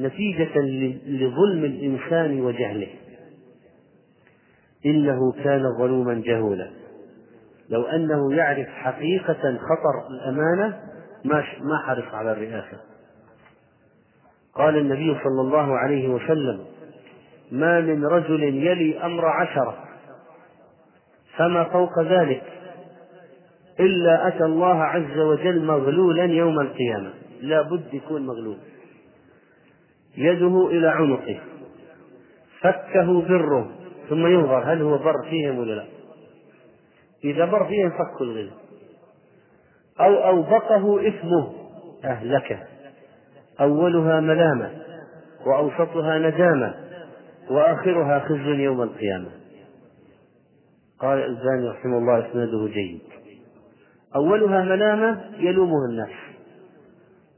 [0.00, 0.58] نتيجة
[1.06, 2.88] لظلم الإنسان وجهله.
[4.86, 6.70] إنه كان ظلوما جهولا.
[7.70, 10.80] لو أنه يعرف حقيقة خطر الأمانة
[11.24, 12.80] ما ما حرص على الرئاسة.
[14.54, 16.64] قال النبي صلى الله عليه وسلم
[17.52, 19.78] ما من رجل يلي أمر عشرة
[21.36, 22.42] فما فوق ذلك
[23.80, 27.10] إلا أتى الله عز وجل مغلولا يوم القيامة.
[27.40, 28.58] لا بد يكون مغلول.
[30.16, 31.40] يده إلى عنقه
[32.60, 35.84] فكه بره ثم ينظر هل هو بر فيهم ولا لا.
[37.24, 38.50] إذا بر فيهم فك الغل.
[40.00, 41.52] أو أوبقه إثمه
[42.04, 42.58] أهلكه.
[43.60, 44.70] أولها ملامة
[45.46, 46.74] وأوسطها ندامة
[47.50, 49.30] وآخرها خزي يوم القيامة.
[51.00, 53.00] قال الألباني رحمه الله إسناده جيد.
[54.16, 56.10] أولها ملامة يلومه الناس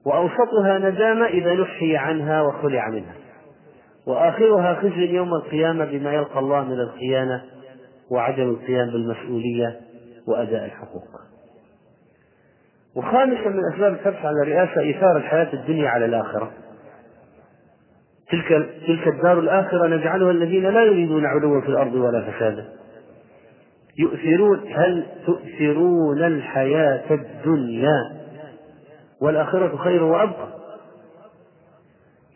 [0.06, 3.25] وأوسطها ندامة إذا نحي عنها وخلع منها.
[4.06, 7.42] وآخرها خزي يوم القيامة بما يلقى الله من الخيانة
[8.10, 9.80] وعدم القيام بالمسؤولية
[10.28, 11.08] وأداء الحقوق.
[12.96, 16.50] وخامسا من أسباب الحرص على الرئاسة إيثار الحياة الدنيا على الآخرة.
[18.30, 18.48] تلك
[18.86, 22.64] تلك الدار الآخرة نجعلها الذين لا يريدون علوا في الأرض ولا فسادا.
[23.98, 28.16] يؤثرون هل تؤثرون الحياة الدنيا؟
[29.20, 30.55] والآخرة خير وأبقى.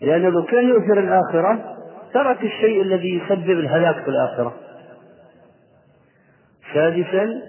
[0.02, 1.76] لأنه لو كان يؤثر الآخرة
[2.14, 4.54] ترك الشيء الذي يسبب الهلاك في الآخرة.
[6.74, 7.42] سادسا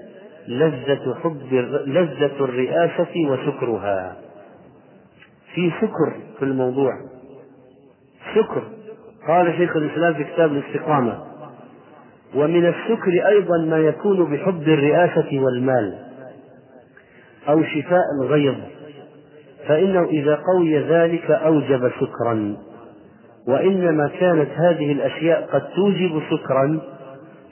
[0.48, 1.54] لذة حب
[1.88, 4.16] لذة الرئاسة وسكرها
[5.54, 6.92] في سكر في الموضوع.
[8.36, 8.64] سكر
[9.28, 11.24] قال شيخ الإسلام في كتاب الاستقامة
[12.36, 16.00] ومن السكر أيضا ما يكون بحب الرئاسة والمال
[17.50, 18.56] أو شفاء الغيظ.
[19.67, 22.58] فإنه إذا قوي ذلك أوجب سكرا
[23.47, 26.80] وإنما كانت هذه الأشياء قد توجب سكرا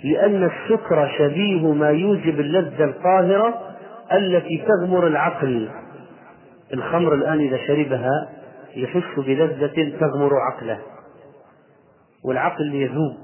[0.04, 3.62] لأن السكر شبيه ما يوجب اللذة القاهرة
[4.14, 5.70] التي تغمر العقل.
[6.74, 8.30] الخمر الآن إذا شربها
[8.76, 10.80] يحس بلذة تغمر عقله.
[12.26, 13.18] والعقل يذوب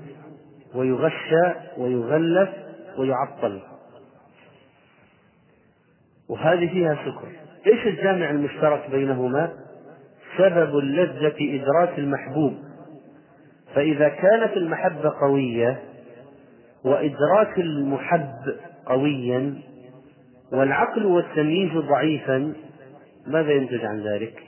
[0.76, 2.50] ويغشى ويغلف
[2.98, 3.60] ويعطل.
[6.30, 9.54] وهذه فيها سكر إيش الجامع المشترك بينهما
[10.38, 12.54] سبب اللذة إدراك المحبوب
[13.76, 15.84] فإذا كانت المحبة قوية
[16.84, 19.62] وإدراك المحب قويا
[20.52, 22.54] والعقل والتمييز ضعيفا
[23.28, 24.44] ماذا ينتج عن ذلك؟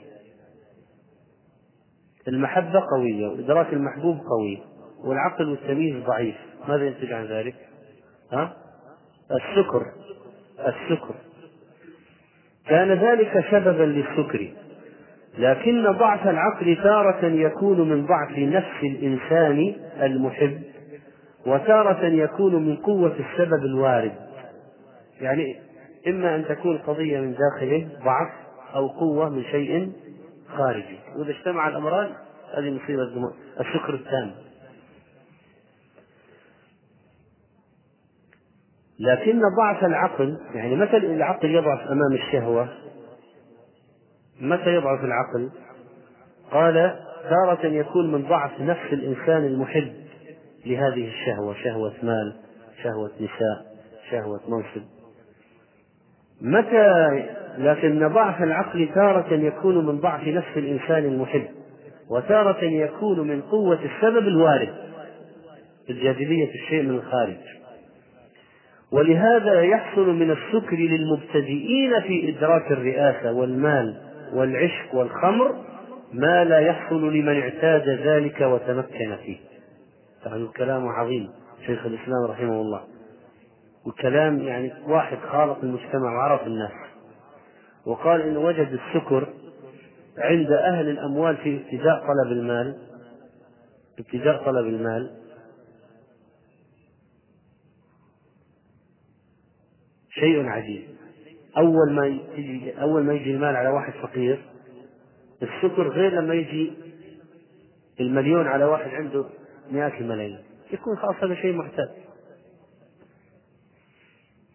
[2.28, 4.62] المحبة قوية وإدراك المحبوب قوي
[5.04, 6.36] والعقل والتمييز ضعيف
[6.68, 7.54] ماذا ينتج عن ذلك؟
[8.32, 8.56] ها؟
[9.30, 9.86] السكر
[10.58, 11.14] السكر
[12.68, 14.52] كان ذلك سببا للسكر
[15.38, 20.62] لكن ضعف العقل تارة يكون من ضعف نفس الإنسان المحب
[21.46, 24.12] وتارة يكون من قوة السبب الوارد.
[25.20, 25.56] يعني
[26.08, 28.30] إما أن تكون قضية من داخله ضعف
[28.74, 29.92] أو قوة من شيء
[30.56, 30.98] خارجي.
[31.16, 32.10] وإذا اجتمع الأمران
[32.54, 34.30] هذه مصيبة الشكر التام.
[39.00, 42.68] لكن ضعف العقل يعني متى العقل يضعف أمام الشهوة؟
[44.40, 45.50] متى يضعف العقل؟
[46.50, 46.94] قال
[47.30, 49.92] تارة يكون من ضعف نفس الإنسان المحب
[50.66, 52.36] لهذه الشهوة شهوة مال
[52.82, 53.66] شهوة نساء
[54.10, 54.82] شهوة منصب.
[56.40, 57.24] متى؟
[57.58, 61.46] لكن ضعف العقل تارة يكون من ضعف نفس الإنسان المحب
[62.10, 64.74] وتارة يكون من قوة السبب الوارد
[65.90, 67.57] الجاذبية الشيء من الخارج.
[68.92, 73.96] ولهذا يحصل من السكر للمبتدئين في إدراك الرئاسة والمال
[74.34, 75.54] والعشق والخمر
[76.12, 79.36] ما لا يحصل لمن اعتاد ذلك وتمكن فيه.
[80.24, 81.30] طبعا الكلام عظيم
[81.66, 82.80] شيخ الإسلام رحمه الله.
[83.86, 86.72] وكلام يعني واحد خالط المجتمع وعرف الناس.
[87.86, 89.28] وقال إنه وجد السكر
[90.18, 92.76] عند أهل الأموال في ابتداء طلب المال
[93.98, 95.10] ابتداء طلب المال
[100.20, 100.88] شيء عجيب.
[101.56, 104.44] أول ما يجي أول ما يجي المال على واحد فقير
[105.42, 106.72] السكر غير لما يجي
[108.00, 109.24] المليون على واحد عنده
[109.70, 110.38] مئات الملايين.
[110.72, 111.88] يكون خلاص هذا شيء محتاج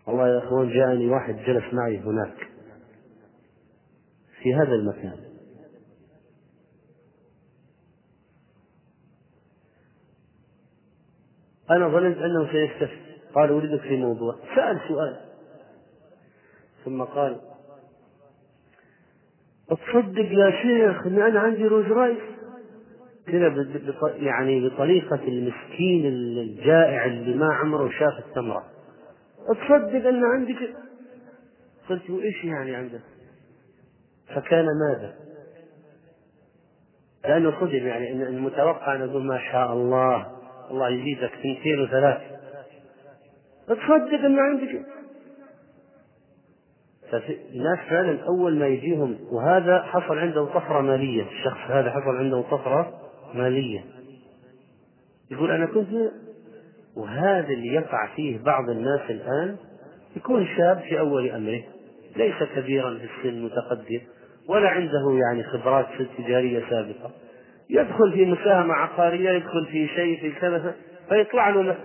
[0.08, 2.48] والله يا أخوان جاءني واحد جلس معي هناك
[4.42, 5.18] في هذا المكان.
[11.72, 13.00] أنا ظننت أنه سيستفيد
[13.36, 14.36] قال أريدك في موضوع.
[14.56, 15.20] سأل سؤال.
[16.86, 17.40] ثم قال
[19.70, 22.34] تصدق يا شيخ إن أنا عندي روز رايس
[23.28, 23.66] كذا
[24.16, 28.64] يعني بطريقة المسكين الجائع اللي ما عمره شاف التمرة.
[29.48, 30.76] تصدق أن عندك
[31.90, 33.02] قلت وايش يعني عندك؟
[34.36, 35.16] فكان ماذا؟
[37.24, 40.32] لأنه صدم يعني إن المتوقع أن أقول ما شاء الله
[40.72, 42.22] الله يزيدك سنتين وثلاث.
[43.68, 44.86] تصدق أن عندك
[47.12, 52.94] فالناس فعلا أول ما يجيهم وهذا حصل عنده طفرة مالية الشخص هذا حصل عنده طفرة
[53.34, 53.84] مالية.
[55.32, 55.90] يقول أنا كنت
[56.98, 59.56] وهذا اللي يقع فيه بعض الناس الآن
[60.16, 61.62] يكون شاب في أول أمره
[62.16, 64.02] ليس كبيرا في السن متقدم
[64.50, 67.12] ولا عنده يعني خبرات في التجارية سابقة.
[67.70, 70.76] يدخل في مساهمة عقارية يدخل في شيء في كذا
[71.10, 71.76] فيطلع له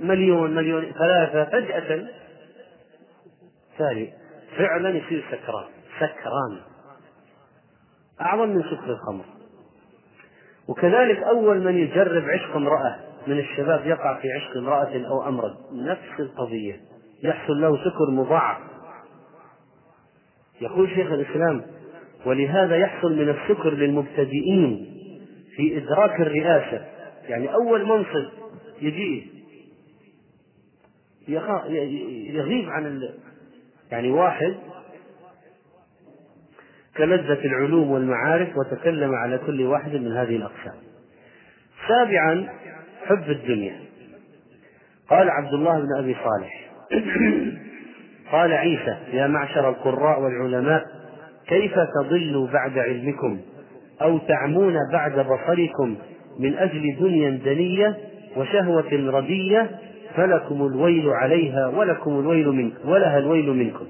[0.00, 2.06] مليون مليون ثلاثة فجأة
[3.78, 4.12] ثاني.
[4.58, 5.64] فعلا يصير سكران.
[5.96, 6.60] سكران.
[8.20, 9.24] أعظم من سكر الخمر.
[10.68, 16.20] وكذلك أول من يجرب عشق امرأة من الشباب يقع في عشق امرأة أو أمرد نفس
[16.20, 16.80] القضية.
[17.22, 18.58] يحصل له سكر مضاعف.
[20.60, 21.62] يقول شيخ الإسلام
[22.26, 24.96] ولهذا يحصل من السكر للمبتدئين
[25.56, 26.86] في إدراك الرئاسة.
[27.28, 28.28] يعني أول منصب
[28.82, 29.36] يجيه
[31.28, 33.02] يغيب عن
[33.92, 34.54] يعني واحد
[36.96, 40.74] كلذة العلوم والمعارف وتكلم على كل واحد من هذه الأقسام.
[41.88, 42.48] سابعا
[43.06, 43.80] حب الدنيا.
[45.10, 46.70] قال عبد الله بن أبي صالح.
[48.32, 50.84] قال عيسى يا معشر القراء والعلماء
[51.48, 53.40] كيف تضلوا بعد علمكم؟
[54.02, 55.96] أو تعمون بعد بصركم
[56.38, 57.96] من أجل دنيا دنية
[58.36, 59.70] وشهوة ردية
[60.16, 63.86] فلكم الويل عليها ولكم الويل منكم ولها الويل منكم.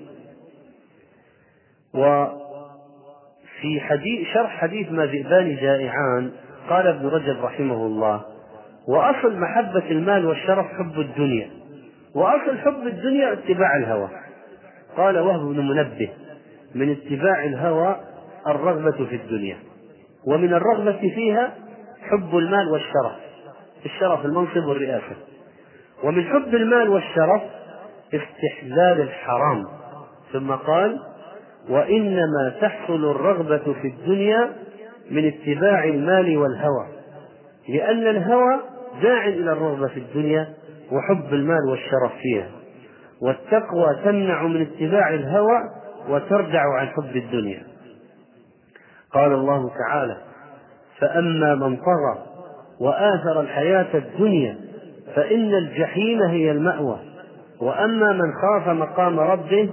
[1.95, 6.31] وفي حديث شرح حديث ما ذئبان جائعان
[6.69, 8.25] قال ابن رجب رحمه الله
[8.89, 11.51] وأصل محبة المال والشرف حب الدنيا
[12.15, 14.09] وأصل حب الدنيا اتباع الهوى.
[14.97, 16.09] قال وهب بن منبه
[16.75, 17.97] من اتباع الهوى
[18.47, 19.57] الرغبة في الدنيا
[20.27, 21.55] ومن الرغبة فيها
[22.03, 23.17] حب المال والشرف
[23.85, 25.17] الشرف المنصب والرئاسة.
[26.07, 27.43] ومن حب المال والشرف
[28.15, 29.65] استحلال الحرام.
[30.33, 30.99] ثم قال
[31.69, 34.53] وإنما تحصل الرغبة في الدنيا
[35.11, 36.87] من اتباع المال والهوى
[37.69, 38.61] لأن الهوى
[39.03, 40.49] داع إلى الرغبة في الدنيا
[40.93, 42.49] وحب المال والشرف فيها
[43.23, 45.59] والتقوى تمنع من اتباع الهوى
[46.09, 47.63] وتردع عن حب الدنيا.
[49.13, 50.17] قال الله تعالى
[50.99, 52.27] فأما من طغى
[52.81, 54.66] وآثر الحياة الدنيا
[55.15, 56.99] فإن الجحيم هي المأوى.
[57.61, 59.71] وأما من خاف مقام ربه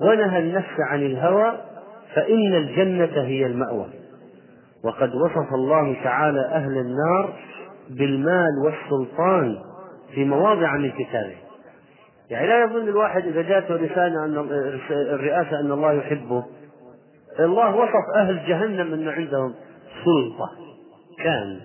[0.00, 1.52] ونهى النفس عن الهوى
[2.14, 3.86] فإن الجنة هي المأوى.
[4.84, 7.34] وقد وصف الله تعالى أهل النار
[7.90, 9.56] بالمال والسلطان
[10.14, 11.36] في مواضع من كتابه.
[12.30, 14.38] يعني لا يظن الواحد إذا جاءته رسالة أن
[14.90, 16.44] الرئاسة أن الله يحبه.
[17.40, 19.54] الله وصف أهل جهنم أن عندهم
[20.04, 20.50] سلطة.
[21.18, 21.60] كان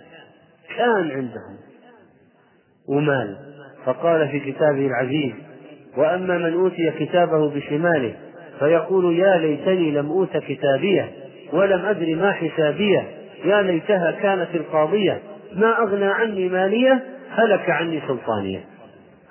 [0.77, 1.68] كان عندهم.
[2.89, 3.37] ومال.
[3.85, 5.33] فقال في كتابه العزيز
[5.97, 8.13] وأما من أوتي كتابه بشماله
[8.59, 11.11] فيقول يا ليتني لم أوت كتابيه
[11.53, 13.07] ولم أدر ما حسابيه
[13.45, 15.19] يا ليتها كانت القاضية
[15.55, 18.63] ما أغنى عني مالية هلك عني سلطانية.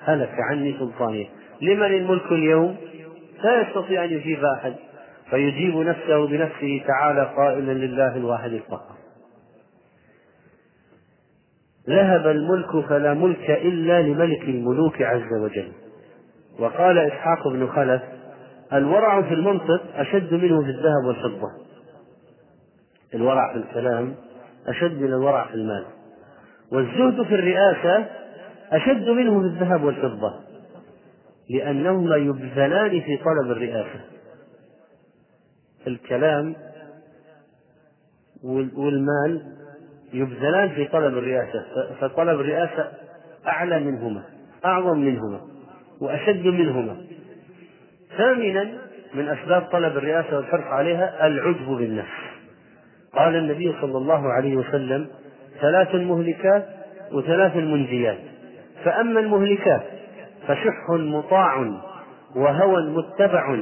[0.05, 1.27] هلك عني سلطانية.
[1.63, 2.77] لمن الملك اليوم؟
[3.45, 4.75] لا يستطيع أن يجيب أحد.
[5.31, 8.98] فيجيب نفسه بنفسه تعالى قائلا لله الواحد القهار
[11.89, 15.73] ذهب الملك فلا ملك إلا لملك الملوك عز وجل.
[16.59, 18.03] وقال إسحاق بن خلف
[18.73, 21.49] الورع في المنطق أشد منه في الذهب والفضة.
[23.15, 24.15] الورع في الكلام
[24.69, 25.85] أشد من الورع في المال.
[26.73, 28.07] والزهد في الرئاسة
[28.73, 30.35] أشد منه في الذهب والفضة
[31.51, 34.01] لأنهما يبذلان في طلب الرئاسة.
[35.87, 36.55] الكلام
[38.77, 39.58] والمال
[40.13, 41.65] يبذلان في طلب الرئاسة
[42.01, 42.89] فطلب الرئاسة
[43.47, 44.23] أعلى منهما
[44.65, 45.41] أعظم منهما
[46.01, 46.97] وأشد منهما.
[48.17, 48.69] ثامنا
[49.15, 52.19] من أسباب طلب الرئاسة والحرص عليها العجب بالنفس.
[53.17, 55.09] قال النبي صلى الله عليه وسلم
[55.61, 56.69] ثلاث مهلكات
[57.13, 58.19] وثلاث منجيات
[58.85, 59.83] فأما المهلكات
[60.47, 61.73] فشح مطاع
[62.37, 63.59] وهوى متبع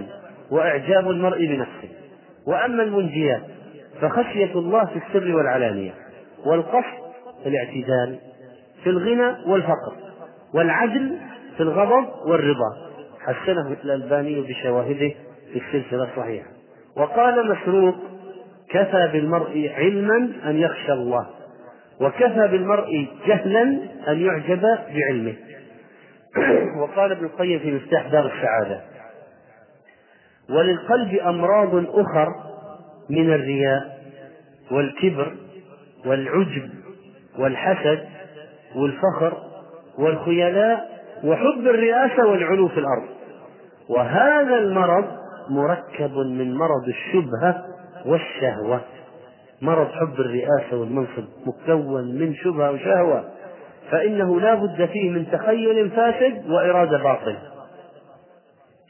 [0.50, 1.88] وإعجاب المرء بنفسه.
[2.46, 3.42] وأما المنجيات
[4.00, 5.94] فخشية الله في السر والعلانية.
[6.46, 7.06] والقصد
[7.46, 8.18] الاعتدال
[8.84, 9.92] في الغنى والفقر
[10.54, 11.18] والعدل
[11.56, 12.86] في الغضب والرضا.
[13.20, 15.14] حسنه الألباني بشواهده
[15.52, 16.46] في السلسلة الصحيحة.
[16.96, 17.94] وقال مسروق
[18.70, 21.26] كفى بالمرء علما أن يخشى الله
[22.00, 23.62] وكفى بالمرء جهلا
[24.08, 24.62] أن يعجب
[24.94, 25.34] بعلمه.
[26.80, 28.80] وقال ابن القيم في مفتاح دار السعادة
[30.50, 32.28] وللقلب أمراض أخر
[33.10, 33.98] من الرياء
[34.70, 35.36] والكبر
[36.06, 36.70] والعجب
[37.38, 38.04] والحسد
[38.76, 39.42] والفخر
[39.98, 43.08] والخيلاء وحب الرئاسة والعلو في الأرض.
[43.88, 45.04] وهذا المرض
[45.50, 47.64] مركب من مرض الشبهة
[48.06, 48.80] والشهوة.
[49.62, 53.24] مرض حب الرئاسة والمنصب مكون من شبهة وشهوة.
[53.90, 57.38] فإنه لا بد فيه من تخيل فاسد وإرادة باطلة.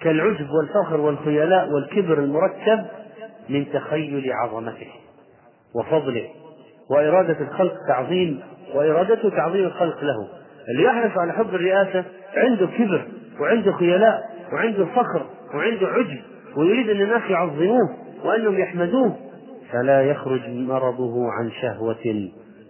[0.00, 2.86] كالعجب والفخر والخيلاء والكبر المركب
[3.48, 4.90] من تخيل عظمته
[5.74, 6.28] وفضله.
[6.90, 8.40] وإرادة الخلق تعظيم
[8.74, 10.28] وإرادته تعظيم الخلق له.
[10.68, 12.04] اللي يحرص على حب الرئاسة
[12.36, 13.06] عنده كبر
[13.40, 16.20] وعنده خيلاء وعنده فخر وعنده عجب
[16.56, 19.16] ويريد أن الناس يعظموه وأنهم يحمدوه.
[19.72, 22.28] فلا يخرج مرضه عن شهوة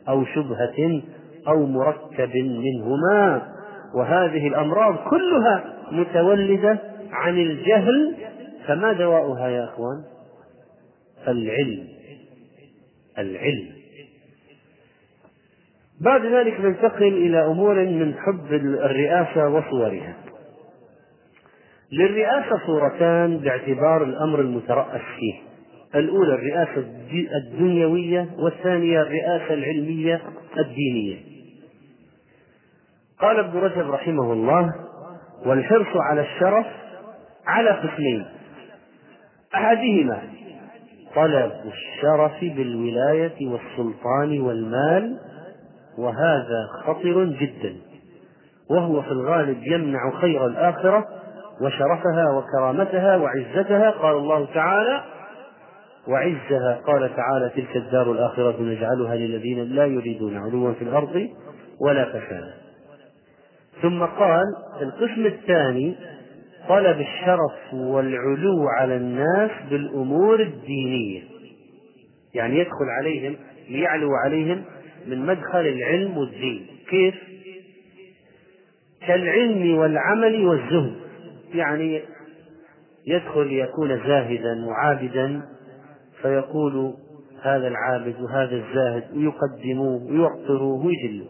[0.09, 1.03] أو شبهة
[1.49, 3.43] أو مركب منهما.
[3.95, 6.79] وهذه الأمراض كلها متولدة
[7.13, 8.15] عن الجهل.
[8.67, 10.03] فما دواؤها يا أخوان؟
[11.29, 11.85] العلم.
[13.19, 13.76] العلم.
[16.01, 20.17] بعد ذلك ننتقل إلى أمور من حب الرئاسة وصورها.
[21.93, 25.35] للرئاسة صورتان باعتبار الأمر المترأس فيه.
[25.95, 26.85] الأولى الرئاسة
[27.37, 30.21] الدنيوية والثانية الرئاسة العلمية
[30.59, 31.17] الدينية.
[33.21, 34.75] قال ابن رجب رحمه الله
[35.47, 36.67] والحرص على الشرف
[37.47, 38.27] على قسمين.
[39.55, 40.23] أحدهما
[41.15, 45.19] طلب الشرف بالولاية والسلطان والمال
[45.99, 47.77] وهذا خطر جدا.
[48.71, 51.05] وهو في الغالب يمنع خير الآخرة
[51.61, 55.05] وشرفها وكرامتها وعزتها قال الله تعالى
[56.09, 61.29] وعزها قال تعالى تلك الدار الآخرة نجعلها للذين لا يريدون علوا في الأرض
[61.81, 62.55] ولا فسادا.
[63.83, 64.45] ثم قال
[64.83, 65.97] القسم الثاني
[66.69, 71.23] طلب الشرف والعلو على الناس بالأمور الدينية.
[72.35, 73.37] يعني يدخل عليهم
[73.71, 74.65] ليعلو عليهم
[75.07, 76.67] من مدخل العلم والدين.
[76.91, 77.15] كيف؟
[79.07, 80.97] كالعلم والعمل والزهد.
[81.55, 82.03] يعني
[83.07, 85.43] يدخل ليكون زاهدا وعابدا
[86.23, 86.95] فيقول
[87.43, 91.29] هذا العابد وهذا الزاهد ويقدموه ويوقروه ويجلوه.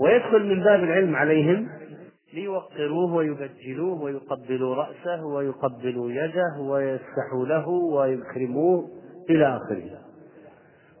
[0.00, 1.68] ويدخل من باب العلم عليهم
[2.34, 8.88] ليوقروه ويبجلوه ويقبلوا رأسه ويقبلوا يده ويسحوا له ويكرموه
[9.30, 10.03] إلى آخره.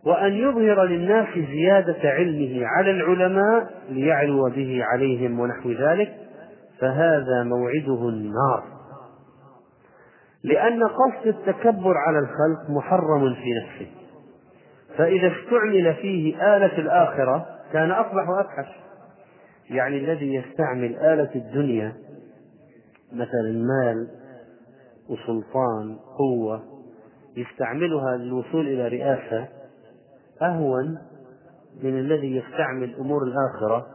[0.06, 6.14] وأن يظهر للناس زيادة علمه على العلماء ليعلو به عليهم ونحو ذلك
[6.80, 8.64] فهذا موعده النار.
[10.44, 13.90] لأن قصد التكبر على الخلق محرم في نفسه.
[14.96, 18.68] فإذا استعمل فيه آلة الآخرة كان أقبح وأفحش
[19.70, 21.92] يعني الذي يستعمل آلة الدنيا
[23.12, 24.08] مثلا المال
[25.08, 26.62] وسلطان قوة
[27.36, 29.48] يستعملها للوصول إلى رئاسة
[30.46, 30.98] أهون
[31.82, 33.86] من الذي يستعمل أمور الآخرة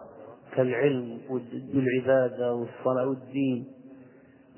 [0.56, 1.22] كالعلم
[1.74, 3.68] والعبادة والصلاة والدين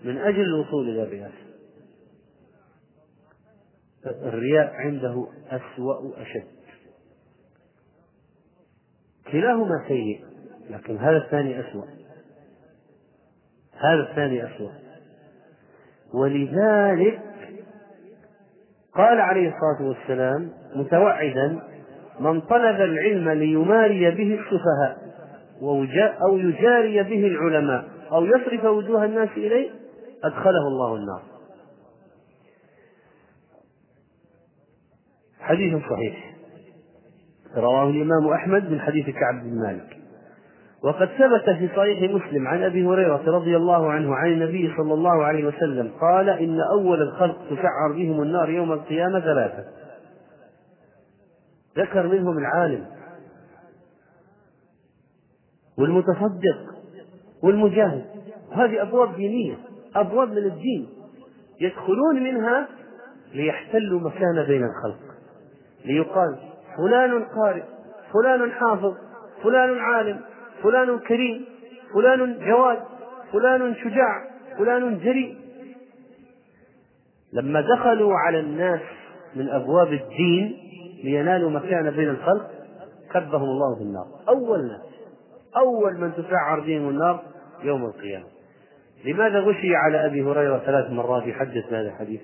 [0.03, 1.51] من أجل الوصول إلى الرئاسة
[4.05, 6.47] الرياء عنده أسوأ أشد
[9.31, 10.25] كلاهما سيء
[10.69, 11.85] لكن هذا الثاني أسوأ.
[13.73, 14.71] هذا الثاني أسوأ.
[16.13, 17.21] ولذلك
[18.93, 21.70] قال عليه الصلاة والسلام متوعدا
[22.21, 24.97] من طلب العلم ليماري به السفهاء
[26.21, 29.69] أو يجاري به العلماء أو يصرف وجوه الناس إليه
[30.23, 31.21] أدخله الله النار.
[35.39, 36.33] حديث صحيح.
[37.57, 39.97] رواه الإمام أحمد من حديث كعب بن مالك.
[40.83, 45.23] وقد ثبت في صحيح مسلم عن أبي هريرة رضي الله عنه عن النبي صلى الله
[45.23, 49.65] عليه وسلم قال إن أول الخلق تسعر بهم النار يوم القيامة ثلاثة.
[51.77, 52.85] ذكر منهم العالم
[55.77, 56.57] والمتصدق
[57.43, 58.05] والمجاهد.
[58.51, 59.57] هذه أبواب دينية
[59.95, 60.89] أبواب من الدين.
[61.61, 62.67] يدخلون منها
[63.33, 64.99] ليحتلوا مكان بين الخلق.
[65.85, 66.35] ليقال
[66.77, 67.63] فلان قارئ
[68.13, 68.93] فلان حافظ
[69.43, 70.19] فلان عالم
[70.63, 71.45] فلان كريم
[71.93, 72.79] فلان جواد
[73.31, 75.37] فلان شجاع فلان جريء.
[77.33, 78.81] لما دخلوا على الناس
[79.35, 80.70] من أبواب الدين
[81.03, 82.51] لينالوا مكان بين الخلق
[83.13, 84.07] كبهم الله في النار.
[84.29, 84.81] أول ناس
[85.57, 87.23] أول من تسعر بهم النار
[87.63, 88.25] يوم القيامة.
[89.05, 92.21] لماذا غشي على أبي هريرة ثلاث مرات يحدث هذا الحديث؟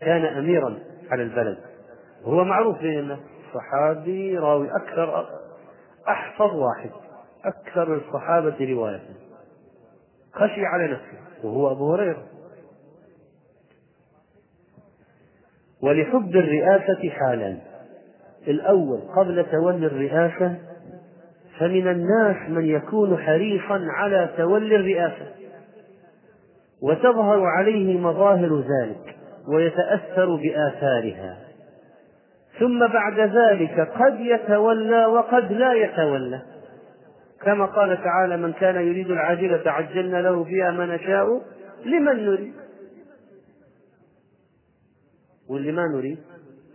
[0.00, 0.78] كان اميرا
[1.10, 1.58] على البلد.
[2.24, 3.16] وهو معروف بين
[3.54, 5.26] صحابي راوي أكثر
[6.08, 6.90] أحفظ واحد.
[7.44, 9.00] أكثر الصحابة رواية.
[10.32, 12.22] خشي على نفسه وهو أبو هريرة.
[15.82, 17.60] ولحب الرئاسة حالان
[18.48, 20.54] الأول قبل تولي الرئاسة
[21.58, 25.26] فمن الناس من يكون حريصا على تولي الرئاسة.
[26.82, 29.16] وتظهر عليه مظاهر ذلك
[29.48, 31.38] ويتأثر بآثارها.
[32.58, 36.42] ثم بعد ذلك قد يتولى وقد لا يتولى.
[37.42, 41.42] كما قال تعالى من كان يريد العاجلة عجلنا له فيها ما نشاء
[41.84, 42.54] لمن نريد.
[45.48, 46.18] واللي ما نريد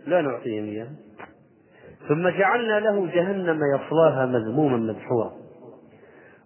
[0.06, 0.86] لا نعطيهم إياه.
[2.08, 5.32] ثم جعلنا له جهنم يصلاها مذموما مدحورا.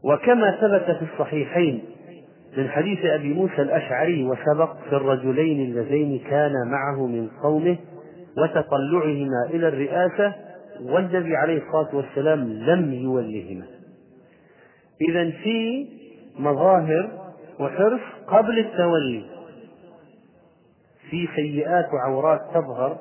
[0.05, 1.85] وكما ثبت في الصحيحين
[2.57, 7.77] من حديث أبي موسى الأشعري وسبق في الرجلين اللذين كانا معه من قومه
[8.39, 10.35] وتطلعهما إلى الرئاسة
[10.83, 13.67] والنبي عليه الصلاة والسلام لم يولهما.
[15.09, 15.87] إذا في
[16.39, 17.11] مظاهر
[17.61, 19.25] وحرص قبل التولي.
[21.11, 22.99] في سيئات وعورات تظهر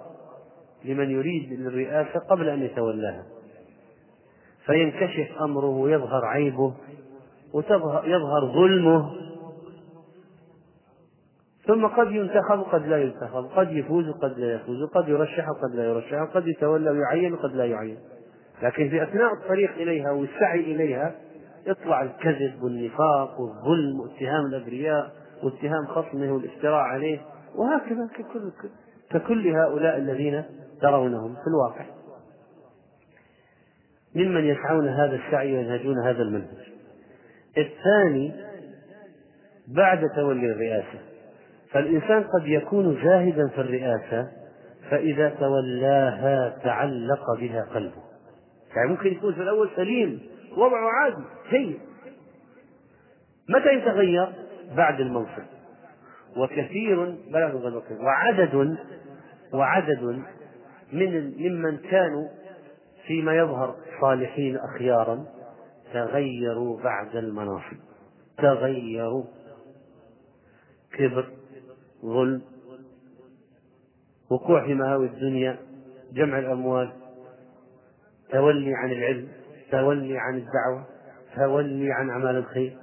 [0.85, 3.23] لمن يريد الرئاسة قبل أن يتولاها.
[4.65, 6.73] فينكشف أمره ويظهر عيبه
[7.53, 9.11] ويظهر ظلمه.
[11.67, 15.85] ثم قد ينتخب وقد لا ينتخب قد يفوز وقد لا يفوز وقد يرشح وقد لا
[15.85, 17.97] يرشح وقد يتولى ويعين وقد لا يعين.
[18.63, 21.15] لكن في أثناء الطريق إليها والسعي إليها
[21.67, 25.11] يطلع الكذب والنفاق والظلم واتهام الأبرياء
[25.43, 27.19] واتهام خصمه والافتراء عليه.
[27.55, 28.51] وهكذا ككل
[29.09, 30.43] ككل هؤلاء الذين
[30.81, 31.85] ترونهم في الواقع.
[34.15, 36.73] ممن يسعون هذا السعي وينهجون هذا المنهج.
[37.57, 38.31] الثاني
[39.67, 40.99] بعد تولي الرئاسة.
[41.71, 44.31] فالإنسان قد يكون زاهدا في الرئاسة
[44.89, 48.03] فإذا تولاها تعلق بها قلبه.
[48.75, 50.19] يعني ممكن يكون في الأول سليم
[50.57, 51.79] وضعه عادي سيء
[53.49, 54.33] متى يتغير؟
[54.75, 55.43] بعد المنصب
[56.37, 58.77] وكثير بلغ وعدد
[59.53, 60.23] وعدد
[60.93, 62.27] من ممن كانوا
[63.07, 65.25] فيما يظهر صالحين أخيارا
[65.93, 67.77] تغيروا بعد المناصب.
[68.37, 69.23] تغيروا
[70.93, 71.29] كبر
[72.05, 72.41] ظلم
[74.31, 75.57] وقوع في مهاوي الدنيا
[76.13, 76.93] جمع الأموال
[78.31, 79.27] تولي عن العلم
[79.71, 80.85] تولي عن الدعوة
[81.35, 82.77] تولي عن أعمال الخير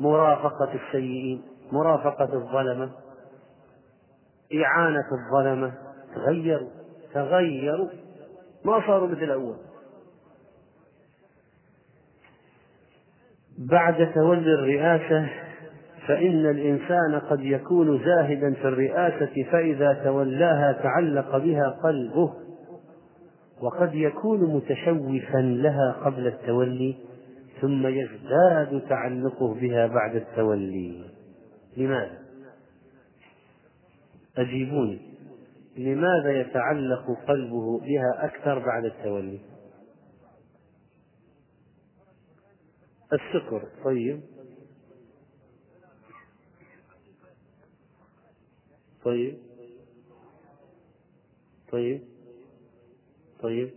[0.00, 1.42] مرافقة السيئين
[1.72, 2.90] مرافقة الظلمة
[4.54, 5.74] إعانة الظلمة
[6.14, 6.70] تغيروا.
[7.14, 7.88] تغيروا
[8.64, 9.56] ما صاروا مثل الأول.
[13.58, 15.28] بعد تولي الرئاسة
[16.08, 22.34] فإن الإنسان قد يكون زاهدا في الرئاسة فإذا تولاها تعلق بها قلبه
[23.62, 26.96] وقد يكون متشوفا لها قبل التولي
[27.60, 31.04] ثم يزداد تعلقه بها بعد التولي.
[31.76, 32.18] لماذا؟
[34.38, 35.13] أجيبوني.
[35.76, 39.40] لماذا يتعلق قلبه بها أكثر بعد التولي؟
[43.12, 44.20] الشكر طيب.
[49.04, 49.38] طيب.
[51.72, 52.02] طيب.
[53.42, 53.70] طيب.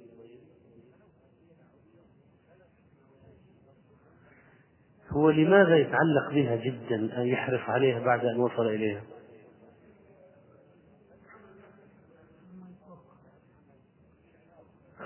[5.09, 9.16] هو لماذا يتعلق بها جدا أن يحرص عليها بعد أن وصل إليها؟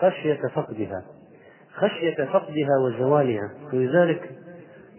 [0.02, 1.06] خشية فقدها
[1.74, 3.52] خشية فقدها وزوالها.
[3.74, 4.32] ولذلك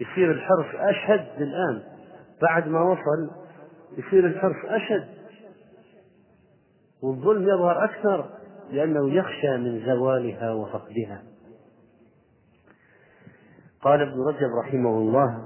[0.01, 1.83] يصير الحرص أشد الآن
[2.41, 3.31] بعد ما وصل
[3.97, 5.07] يصير الحرص أشد
[7.03, 8.29] والظلم يظهر أكثر
[8.71, 11.23] لأنه يخشى من زوالها وفقدها.
[13.81, 15.45] قال ابن رجب رحمه الله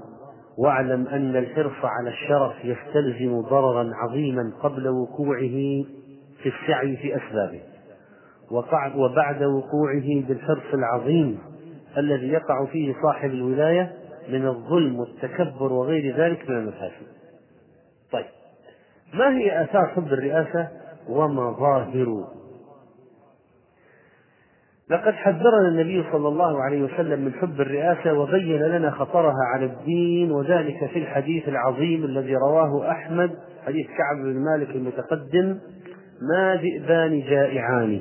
[0.58, 5.84] واعلم أن الحرص على الشرف يستلزم ضررا عظيما قبل وقوعه
[6.42, 7.60] في السعي في أسبابه.
[8.96, 11.38] وبعد وقوعه بالحرص العظيم
[11.98, 13.92] الذي يقع فيه صاحب الولاية
[14.28, 17.06] من الظلم والتكبر وغير ذلك من المفاسد.
[18.12, 18.26] طيب
[19.14, 20.68] ما هي آثار حب الرئاسة
[21.08, 22.24] ومظاهر
[24.90, 30.32] لقد حذرنا النبي صلى الله عليه وسلم من حب الرئاسة وبين لنا خطرها على الدين
[30.32, 33.30] وذلك في الحديث العظيم الذي رواه أحمد
[33.66, 35.58] حديث كعب بن مالك المتقدم
[36.32, 38.00] ما ذئبان جائعان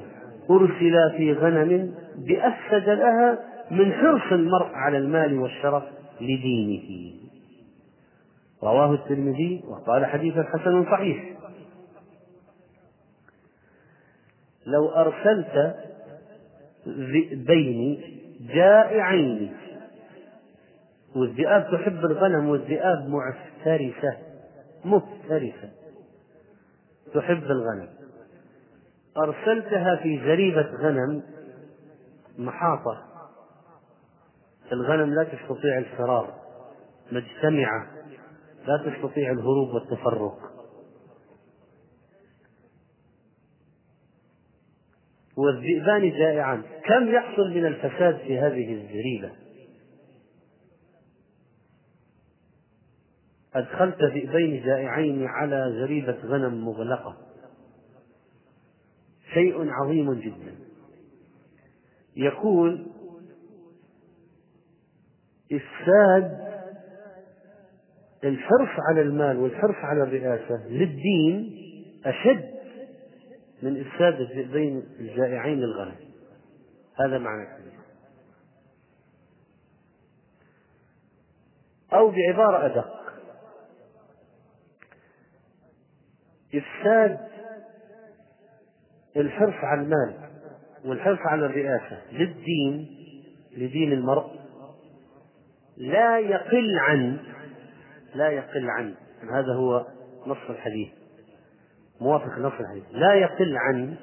[0.49, 3.39] أرسلا في غنم بأفسد لها
[3.71, 5.83] من حرص المرء على المال والشرف
[6.21, 7.13] لدينه.
[8.63, 11.23] رواه الترمذي وقال حديث حسن صحيح.
[14.65, 15.75] لو أرسلت
[16.87, 18.01] ذئبين
[18.53, 19.53] جائعين
[21.15, 24.17] والذئاب تحب الغنم والذئاب معترفة
[24.85, 25.69] مفترسة
[27.13, 27.96] تحب الغنم.
[29.17, 31.23] أرسلتها في زريبة غنم
[32.37, 33.03] محاطة.
[34.71, 36.33] الغنم لا تستطيع الفرار
[37.11, 37.87] مجتمعة
[38.67, 40.37] لا تستطيع الهروب والتفرق.
[45.37, 46.63] والذئبان جائعان.
[46.85, 49.31] كم يحصل من الفساد في هذه الزريبة؟
[53.55, 57.26] أدخلت ذئبين جائعين على زريبة غنم مغلقة.
[59.33, 60.55] شيء عظيم جدا.
[62.15, 62.87] يقول
[65.51, 66.47] إفساد
[68.23, 71.63] الحرص على المال والحرص على الرئاسة للدين
[72.05, 72.57] أشد
[73.63, 75.95] من إفساد الذئبين الجائعين للغنم
[76.95, 77.73] هذا معنى الحديث
[81.93, 82.97] أو بعبارة أدق.
[86.55, 87.27] إفساد
[89.17, 90.13] الحرص على المال
[90.85, 92.87] والحرص على الرئاسة للدين
[93.57, 94.31] لدين المرء
[95.77, 97.17] لا يقل عن
[98.15, 98.95] لا يقل عن
[99.31, 99.85] هذا هو
[100.27, 100.87] نص الحديث
[102.01, 103.95] موافق نص الحديث لا يقل عن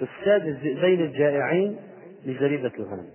[0.00, 1.76] إفساد الذئبين الجائعين
[2.24, 3.08] لزريبة الغنم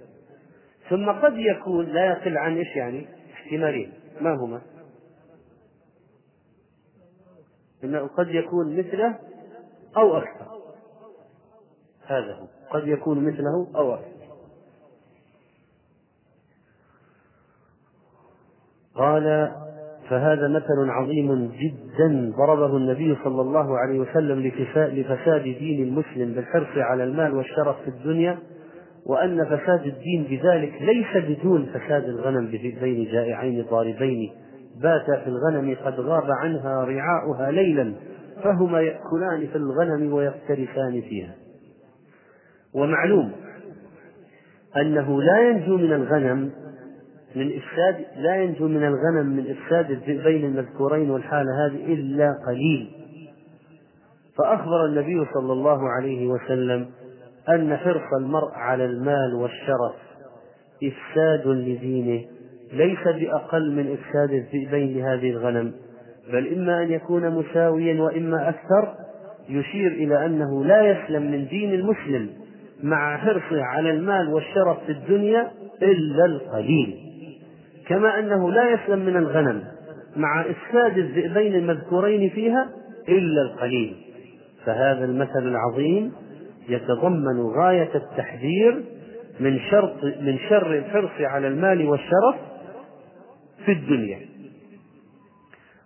[0.90, 4.62] ثم قد يكون لا يقل عن إيش يعني؟ احتمالين ما هما؟
[7.84, 9.20] إنه قد يكون مثله
[9.98, 10.53] أو أكثر
[12.08, 12.48] هذا هو.
[12.72, 14.14] قد يكون مثله أو أكثر.
[18.96, 19.52] قال
[20.10, 24.40] فهذا مثل عظيم جدا ضربه النبي صلى الله عليه وسلم
[24.76, 28.38] لفساد دين المسلم بالحرص على المال والشرف في الدنيا
[29.06, 32.48] وأن فساد الدين بذلك ليس بدون فساد الغنم
[32.82, 34.32] بين جائعين ضاربين.
[34.82, 37.94] باتا في الغنم قد غاب عنها رعاؤها ليلا
[38.44, 41.36] فهما يأكلان في الغنم ويفترسان فيها.
[42.76, 43.32] ومعلوم
[44.78, 46.52] أنه لا ينجو من الغنم
[47.36, 52.92] من إفساد لا ينجو من الغنم من إفساد الذئبين المذكورين والحالة هذه إلا قليل.
[54.38, 56.90] فأخبر النبي صلى الله عليه وسلم
[57.50, 59.96] أن حرص المرء على المال والشرف
[60.84, 62.26] إفساد لدينه
[62.74, 65.74] ليس بأقل من إفساد الذئبين لهذه الغنم
[66.32, 68.96] بل إما أن يكون مساويا وإما أكثر
[69.50, 72.30] يشير إلى أنه لا يسلم من دين المسلم.
[72.84, 76.98] مع حرصه على المال والشرف في الدنيا إلا القليل
[77.88, 79.64] كما أنه لا يسلم من الغنم
[80.16, 82.70] مع إفساد الذئبين المذكورين فيها
[83.10, 83.96] إلا القليل
[84.66, 86.14] فهذا المثل العظيم
[86.70, 88.84] يتضمن غاية التحذير
[89.40, 92.36] من شرط من شر الحرص على المال والشرف
[93.66, 94.20] في الدنيا.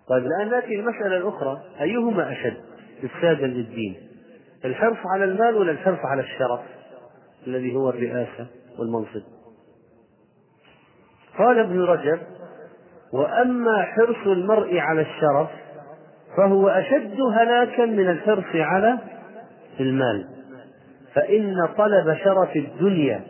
[0.09, 2.57] طيب الآن نأتي المسألة الأخرى أيهما أشد
[3.03, 3.95] إفسادا للدين؟
[4.65, 6.59] الحرص على المال ولا الحرص على الشرف
[7.47, 8.47] الذي هو الرئاسة
[8.79, 9.21] والمنصب؟
[11.37, 12.19] قال ابن رجب:
[13.13, 15.49] وأما حرص المرء على الشرف
[16.37, 18.97] فهو أشد هلاكا من الحرص على
[19.79, 20.27] المال
[21.13, 23.21] فإن طلب شرف الدنيا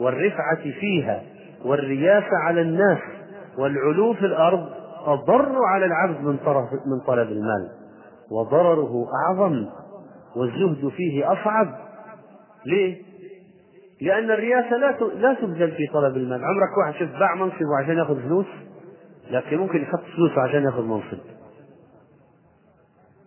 [0.00, 1.22] والرفعة فيها
[1.64, 2.98] والرياسة على الناس
[3.58, 4.68] والعلو في الأرض
[5.06, 7.70] أضر على العبد من طرف من طلب المال
[8.30, 9.66] وضرره أعظم
[10.36, 11.68] والزهد فيه أصعب
[12.66, 13.02] ليه؟
[14.00, 18.22] لأن الرياسة لا لا تبذل في طلب المال، عمرك واحد شوف باع منصبه عشان ياخذ
[18.22, 18.46] فلوس؟
[19.30, 21.18] لكن ممكن يحط فلوسه عشان ياخذ منصب.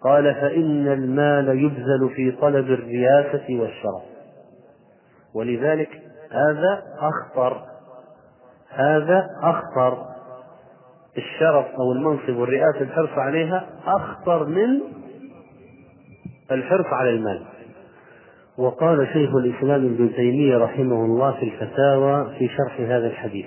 [0.03, 4.03] قال فإن المال يبذل في طلب الرياسة والشرف
[5.33, 6.01] ولذلك
[6.31, 7.61] هذا أخطر
[8.69, 10.05] هذا أخطر
[11.17, 14.81] الشرف أو المنصب والرئاسة الحرص عليها أخطر من
[16.51, 17.45] الحرص على المال
[18.59, 23.45] وقال شيخ الإسلام ابن تيمية رحمه الله في الفتاوى في شرح هذا الحديث.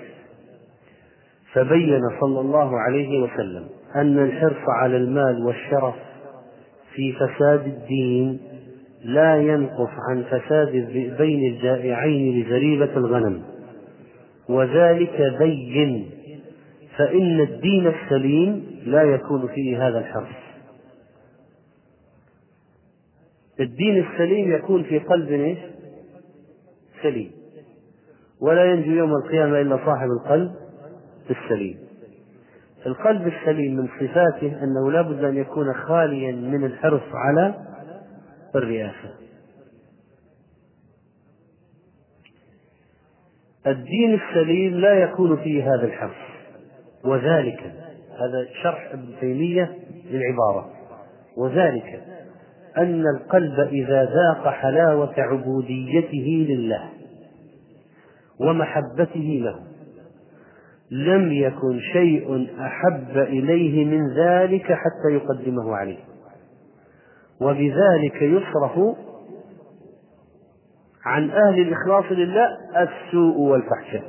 [1.53, 3.63] فبين صلى الله عليه وسلم
[3.95, 5.95] أن الحرص على المال والشرف
[6.93, 8.39] في فساد الدين
[9.03, 13.43] لا ينقص عن فساد الذئبين الجائعين لزريبة الغنم.
[14.49, 16.05] وذلك بين
[16.97, 20.42] فإن الدين السليم لا يكون فيه هذا الحرص.
[23.59, 25.57] الدين السليم يكون في قلب إيش؟
[27.03, 27.31] سليم.
[28.41, 30.55] ولا ينجو يوم القيامة إلا صاحب القلب
[31.29, 31.77] السليم.
[32.85, 37.55] القلب السليم من صفاته أنه لا بد أن يكون خاليا من الحرص على
[38.55, 39.13] الرئاسة.
[43.67, 46.33] الدين السليم لا يكون فيه هذا الحرص.
[47.05, 47.59] وذلك
[48.09, 50.69] هذا شرح ابن تيمية للعبارة.
[51.37, 52.12] وذلك
[52.77, 56.89] أن القلب إذا ذاق حلاوة عبوديته لله
[58.39, 59.59] ومحبته له
[60.91, 65.99] لم يكن شيء أحب إليه من ذلك حتى يقدمه عليه.
[67.41, 68.97] وبذلك يصرف
[71.05, 72.47] عن أهل الإخلاص لله
[72.77, 74.03] السوء والفحشاء.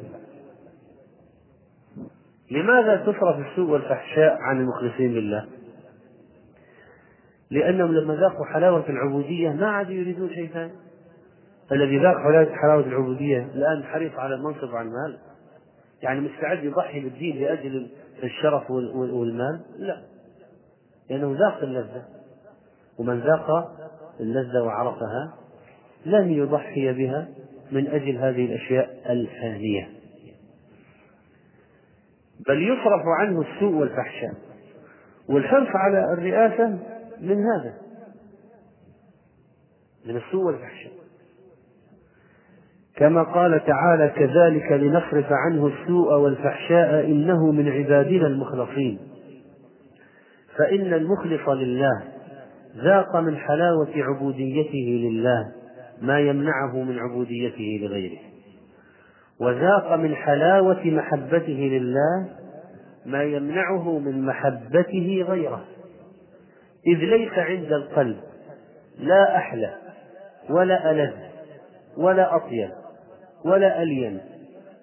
[2.51, 5.45] لماذا تصرف السوء والفحشاء عن المخلصين لله؟
[7.55, 10.73] لأنهم لما ذاقوا حلاوة العبودية ما عادوا يريدون شيء ثاني
[11.73, 12.17] الذي ذاق
[12.63, 15.19] حلاوة العبودية الآن حريص على المنصب وعلى المال
[16.03, 17.89] يعني مستعد يضحي بالدين لأجل
[18.23, 20.01] الشرف والمال؟ لا.
[21.11, 22.05] لأنه ذاق اللذة.
[22.99, 23.77] ومن ذاق
[24.21, 25.35] اللذة وعرفها
[26.07, 27.29] لن يضحي بها
[27.73, 29.89] من أجل هذه الأشياء الفانية
[32.49, 34.35] بل يصرف عنه السوء والفحشاء.
[35.29, 36.79] والحرص على الرئاسة
[37.21, 37.75] من هذا؟
[40.07, 40.93] من السوء والفحشاء.
[42.97, 48.99] كما قال تعالى كذلك لنصرف عنه السوء والفحشاء إنه من عبادنا المخلصين.
[50.57, 52.03] فإن المخلص لله
[52.77, 55.53] ذاق من حلاوة عبوديته لله
[56.03, 58.19] ما يمنعه من عبوديته لغيره.
[59.41, 62.29] وذاق من حلاوة محبته لله
[63.07, 65.65] ما يمنعه من محبته غيره.
[66.87, 68.17] إذ ليس عند القلب
[68.99, 69.75] لا أحلى
[70.51, 71.13] ولا ألذ
[71.97, 72.71] ولا أطيب
[73.45, 74.21] ولا ألين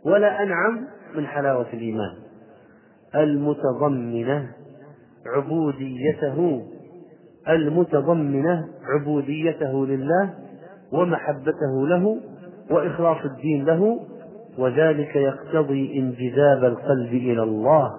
[0.06, 2.16] ولا أنعم من حلاوة الإيمان.
[3.16, 4.48] المتضمنة
[5.26, 6.62] عبوديته
[7.50, 10.34] المتضمنة عبوديته لله
[10.92, 12.18] ومحبته له
[12.72, 14.00] وإخلاص الدين له
[14.58, 17.92] وذلك يقتضي انجذاب القلب إلى الله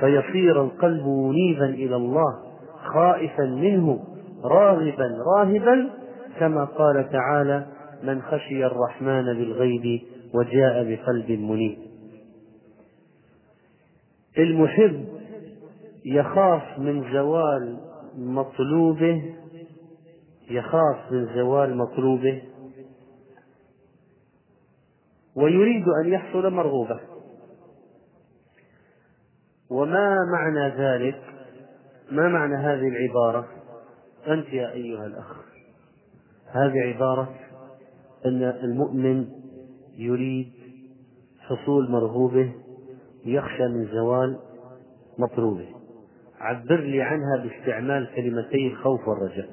[0.00, 2.43] فيصير القلب منيبا إلى الله
[2.84, 4.04] خائفا منه
[4.44, 5.90] راغبا راهبا
[6.38, 7.66] كما قال تعالى
[8.02, 10.02] من خشي الرحمن بالغيب
[10.34, 11.78] وجاء بقلب منيب.
[14.38, 15.04] المحب
[16.04, 17.78] يخاف من زوال
[18.16, 19.34] مطلوبه
[20.50, 22.42] يخاف من زوال مطلوبه.
[25.36, 27.00] ويريد أن يحصل مرغوبة.
[29.70, 31.33] وما معنى ذلك؟
[32.10, 33.48] ما معنى هذه العبارة؟
[34.28, 35.36] أنت يا أيها الأخ
[36.46, 37.34] هذه عبارة
[38.26, 39.28] أن المؤمن
[39.96, 40.52] يريد
[41.38, 42.52] حصول مرغوبه
[43.24, 44.38] يخشى من زوال
[45.18, 45.68] مطلوبه.
[46.38, 49.48] عبر لي عنها باستعمال كلمتي الخوف والرجاء.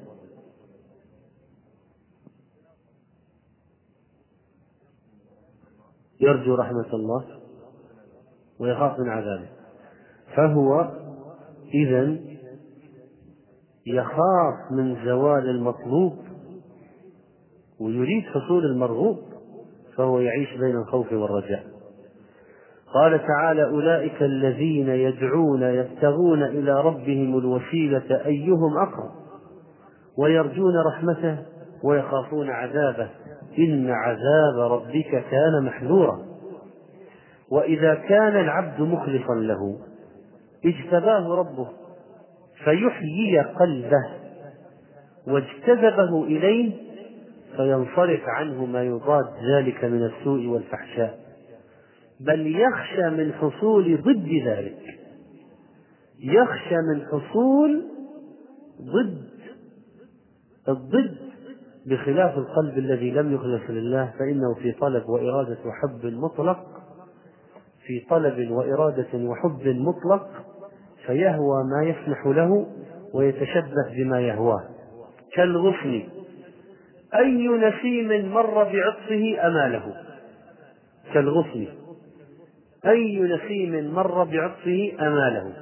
[6.20, 7.24] يرجو رحمة الله
[8.58, 9.48] ويخاف من عذابه.
[10.36, 10.90] فهو
[11.74, 12.31] إذا
[13.86, 16.16] يخاف من زوال المطلوب
[17.80, 19.18] ويريد حصول المرغوب
[19.96, 21.64] فهو يعيش بين الخوف والرجاء.
[22.94, 29.10] قال تعالى أولئك الذين يدعون يبتغون إلى ربهم الوسيلة أيهم أقرب
[30.18, 31.38] ويرجون رحمته
[31.84, 33.10] ويخافون عذابه.
[33.58, 36.18] إن عذاب ربك كان محذورا.
[37.50, 39.78] وإذا كان العبد مخلصا له
[40.64, 41.68] اجتباه ربه
[42.64, 44.04] فيحيي قلبه
[45.26, 46.72] واجتذبه إليه
[47.56, 51.18] فينصرف عنه ما يضاد ذلك من السوء والفحشاء.
[52.20, 54.78] بل يخشى من حصول ضد ذلك.
[56.20, 57.84] يخشى من حصول
[58.80, 59.28] ضد
[60.68, 61.16] الضد
[61.86, 66.66] بخلاف القلب الذي لم يخلص لله فإنه في طلب وإرادة وحب مطلق
[67.86, 70.28] في طلب وإرادة وحب مطلق
[71.06, 72.66] فيهوى ما يسمح له
[73.14, 74.62] ويتشبث بما يهواه.
[75.34, 76.02] كالغصن
[77.14, 79.94] أي نسيم مر بعطفه أماله.
[81.14, 81.66] كالغصن
[82.86, 85.52] أي نسيم مر بعطفه أماله.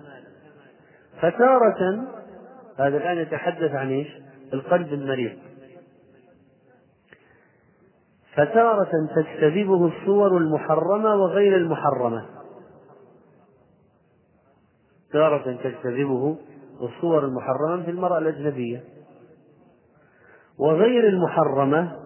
[1.21, 2.09] فتارة
[2.79, 4.09] هذا الآن يتحدث عن إيش؟
[4.53, 5.33] القلب المريض.
[8.35, 12.40] فتارة تجتذبه الصور المحرمة وغير المحرمة.
[15.13, 16.37] تارة تجتذبه
[16.81, 18.85] الصور المحرمة مثل المرأة الأجنبية.
[20.59, 21.97] وغير المحرمة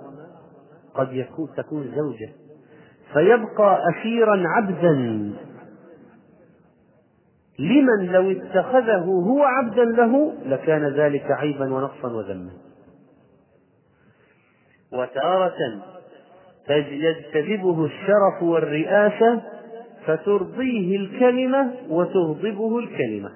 [0.95, 2.33] قد يكون تكون زوجة.
[3.13, 4.93] فيبقى أسيرا عبدا.
[7.59, 12.51] لمن لو اتخذه هو عبدا له لكان ذلك عيبا ونقصا وذما.
[14.93, 15.57] وتارة
[16.69, 19.43] يجتذبه الشرف والرئاسة
[20.07, 23.33] فترضيه الكلمة وتغضبه الكلمة.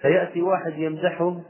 [0.00, 1.40] فيأتي واحد يمدحه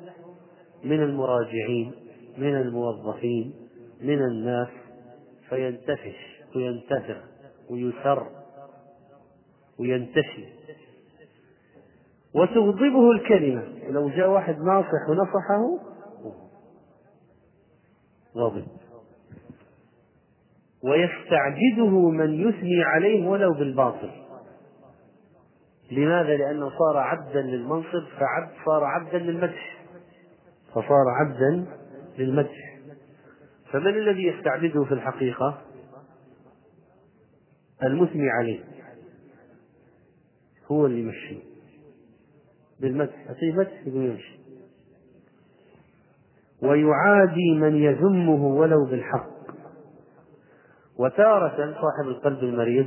[0.85, 1.93] من المراجعين
[2.39, 3.55] من الموظفين
[4.03, 4.69] من الناس
[5.49, 7.17] فينتفش وينتفع
[7.71, 8.27] ويسر
[9.79, 10.45] وينتشي.
[12.35, 13.65] وتغضبه الكلمة.
[13.91, 15.79] لو جاء واحد ناصح ونصحه
[18.37, 18.67] غضب
[20.87, 24.11] ويستعبده من يثني عليه ولو بالباطل.
[25.91, 29.77] لماذا؟ لأنه صار عبدا للمنصب فعبد صار عبدا للمدح.
[30.71, 31.67] فصار عبدا
[32.19, 32.79] للمدح.
[33.73, 35.63] فمن الذي يستعبده في الحقيقة؟
[37.83, 38.61] المثني عليه.
[40.73, 41.39] هو اللي يمشي.
[42.81, 43.27] بالمدح.
[43.29, 44.39] أعطيه مدح؟ يمشي.
[46.63, 49.36] ويعادي من يذمه ولو بالحق.
[50.99, 52.87] وتارة صاحب القلب المريض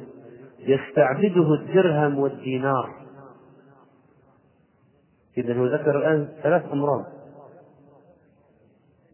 [0.59, 2.95] يستعبده الدرهم والدينار.
[5.37, 7.05] إذا هو ذكر الآن ثلاث أمراض.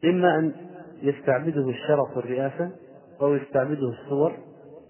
[0.06, 0.54] إما أن
[1.02, 2.72] يستعبده الشرف والرئاسة
[3.22, 4.38] أو يستعبده الصور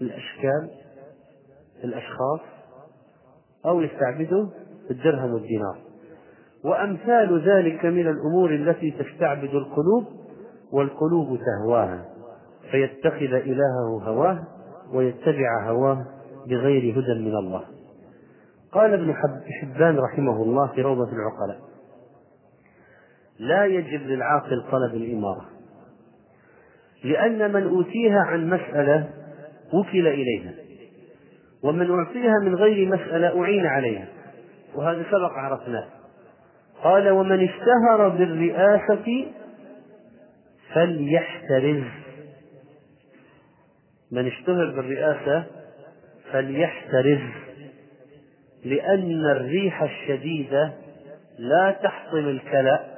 [0.00, 0.70] الأشكال
[1.84, 2.40] الأشخاص
[3.66, 4.48] أو يستعبده
[4.90, 5.78] الدرهم والدينار.
[6.64, 10.06] وأمثال ذلك من الأمور التي تستعبد القلوب
[10.72, 12.15] والقلوب تهواها.
[12.70, 14.44] فيتخذ إلهه هواه
[14.92, 16.06] ويتبع هواه
[16.48, 17.64] بغير هدى من الله.
[18.72, 19.14] قال ابن
[19.60, 21.66] حبان رحمه الله في روضة العقلاء
[23.38, 25.44] لا يجب للعاقل طلب الإمارة
[27.04, 29.10] لأن من أوتيها عن مسألة
[29.74, 30.52] وكل إليها
[31.64, 34.08] ومن أعطيها من غير مسألة أعين عليها
[34.74, 35.86] وهذا سبق عرفناه.
[36.82, 39.26] قال ومن اشتهر بالرئاسة
[40.74, 41.82] فليحترز.
[44.12, 45.44] من اشتهر بالرئاسة
[46.32, 47.20] فليحترز
[48.64, 50.72] لأن الريح الشديدة
[51.38, 52.96] لا تحطم الكلأ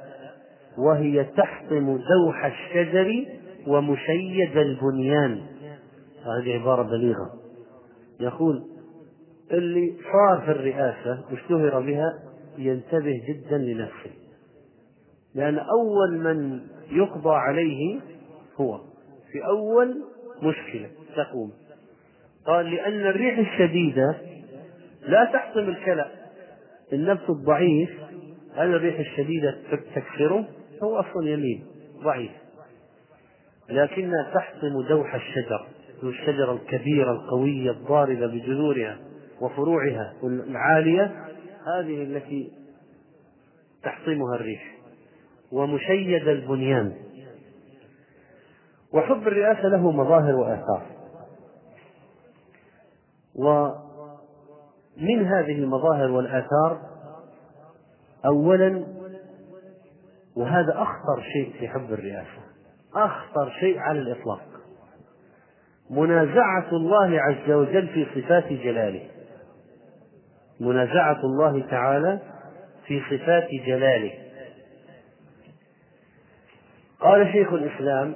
[0.77, 3.25] وهي تحطم دوح الشجر
[3.67, 5.41] ومشيد البنيان.
[6.25, 7.33] هذه عبارة بليغة.
[8.19, 8.63] يقول
[9.51, 12.19] اللي صار في الرئاسة واشتهر بها
[12.57, 14.11] ينتبه جدا لنفسه
[15.35, 16.59] لأن أول من
[16.91, 17.99] يقضى عليه
[18.57, 18.77] هو
[19.31, 20.03] في أول
[20.43, 20.89] مشكلة.
[21.15, 21.51] تقوم.
[22.45, 24.15] قال لأن الريح الشديدة
[25.01, 26.05] لا تحطم الكلى.
[26.93, 27.89] النفس الضعيف
[28.55, 29.57] هل الريح الشديدة
[29.95, 30.45] تكسره؟
[30.83, 31.65] هو أصلا يمين
[32.03, 32.31] ضعيف.
[33.69, 35.67] لكنها تحطم دوح الشجر
[36.03, 38.99] الشجرة الكبيرة القوية الضاربة بجذورها
[39.41, 41.25] وفروعها العالية.
[41.67, 42.51] هذه التي
[43.83, 44.75] تحطمها الريح.
[45.51, 46.93] ومشيد البنيان.
[48.93, 50.98] وحب الرئاسة له مظاهر وآثار.
[53.39, 56.79] ومن هذه المظاهر والآثار
[58.25, 58.85] أولا
[60.35, 62.39] وهذا أخطر شيء في حب الرئاسة
[62.95, 64.49] أخطر شيء على الإطلاق
[65.89, 69.01] منازعة الله عز وجل في صفات جلاله.
[70.59, 72.19] منازعة الله تعالى
[72.85, 74.11] في صفات جلاله.
[76.99, 78.15] قال شيخ الإسلام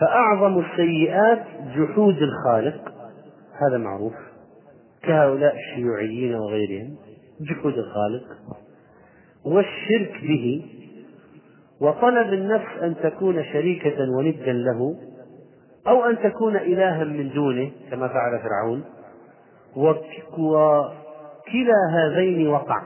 [0.00, 1.44] فأعظم السيئات
[1.76, 2.92] جحود الخالق.
[3.60, 4.14] هذا معروف.
[5.08, 6.96] كهؤلاء الشيوعيين وغيرهم
[7.40, 8.24] جحود الخالق
[9.44, 10.62] والشرك به
[11.80, 14.96] وطلب النفس أن تكون شريكة وندا له
[15.86, 18.84] أو أن تكون إلها من دونه كما فعل فرعون
[19.76, 20.92] وكلا
[21.92, 22.82] هذين وقع.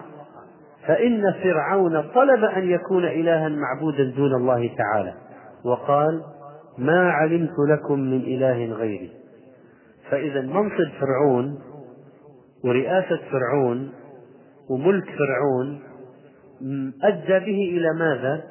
[0.87, 5.15] فإن فرعون طلب أن يكون إلها معبودا دون الله تعالى
[5.65, 6.23] وقال
[6.79, 9.11] ما علمت لكم من إله غيري.
[10.11, 11.59] فإذا منصب فرعون؟
[12.65, 13.93] ورئاسة فرعون
[14.71, 15.83] وملك فرعون
[17.03, 18.45] أدى به إلى ماذا؟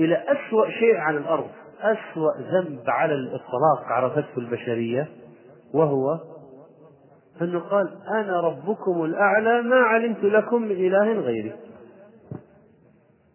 [0.00, 1.48] إلى أسوأ شيء على الأرض
[1.80, 5.08] أسوأ ذنب على الإطلاق عرفته البشرية
[5.74, 6.20] وهو
[7.42, 11.52] أنه قال أنا ربكم الأعلى ما علمت لكم من إله غيري.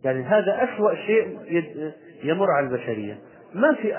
[0.04, 1.40] يعني هذا أسوأ شيء
[2.24, 3.18] يمر على البشرية.
[3.54, 3.96] ما في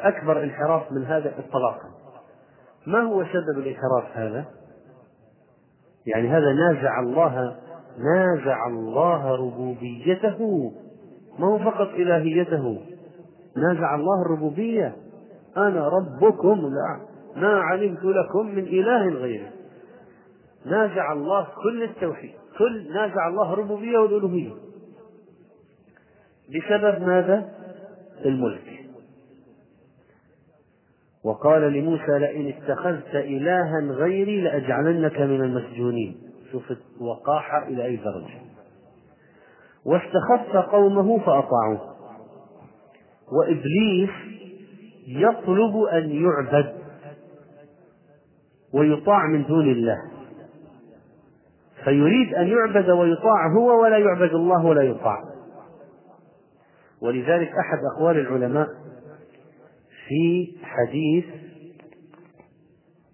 [0.00, 1.93] أكبر انحراف من هذا إطلاقا.
[2.86, 4.44] ما هو سبب الانحراف هذا؟
[6.06, 7.56] يعني هذا نازع الله
[7.98, 10.72] نازع الله ربوبيته
[11.38, 12.80] ما هو فقط إلهيته.
[13.56, 14.96] نازع الله الربوبية.
[15.56, 17.00] أنا ربكم لا.
[17.36, 19.50] ما علمت لكم من إله غيري.
[20.66, 24.52] نازع الله كل التوحيد كل نازع الله الربوبية والألوهية.
[26.48, 27.48] بسبب ماذا؟
[28.24, 28.83] الملك.
[31.24, 36.16] وقال لموسى لئن اتخذت إلها غيري لأجعلنك من المسجونين.
[36.52, 38.40] شوف الوقاحة إلى أي درجة.
[39.84, 41.94] واستخف قومه فأطاعوه.
[43.32, 44.10] وإبليس
[45.08, 46.74] يطلب أن يعبد
[48.74, 49.98] ويطاع من دون الله.
[51.84, 55.18] فيريد أن يعبد ويطاع هو ولا يعبد الله ولا يطاع.
[57.02, 58.68] ولذلك أحد أقوال العلماء
[60.08, 61.24] في حديث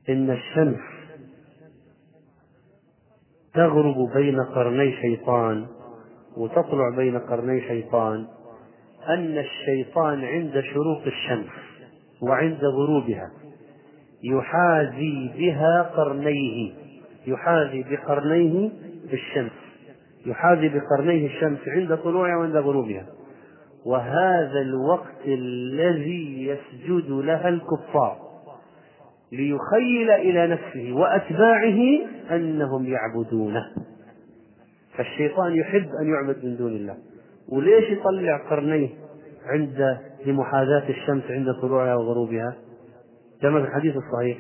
[0.08, 0.80] إن الشمس
[3.54, 5.66] تغرب بين قرني شيطان
[6.36, 8.26] وتطلع بين قرني شيطان
[9.08, 11.50] أن الشيطان عند شروق الشمس
[12.22, 13.30] وعند غروبها
[14.22, 16.72] يحاذي بها قرنيه
[17.26, 18.70] يحاذي بقرنيه
[19.12, 19.52] الشمس
[20.26, 23.06] يحاذي بقرنيه الشمس عند طلوعها وعند غروبها.
[23.86, 28.30] وهذا الوقت الذي يسجد لها الكفار
[29.32, 31.80] ليخيل إلى نفسه وأتباعه
[32.30, 33.62] أنهم يعبدونه.
[34.96, 36.96] فالشيطان يحب أن يعبد من دون الله.
[37.48, 38.88] وليش يطلع قرنيه
[39.46, 42.56] عند لمحاذاة الشمس عند طلوعها وغروبها؟
[43.42, 44.38] كما في الحديث الصحيح.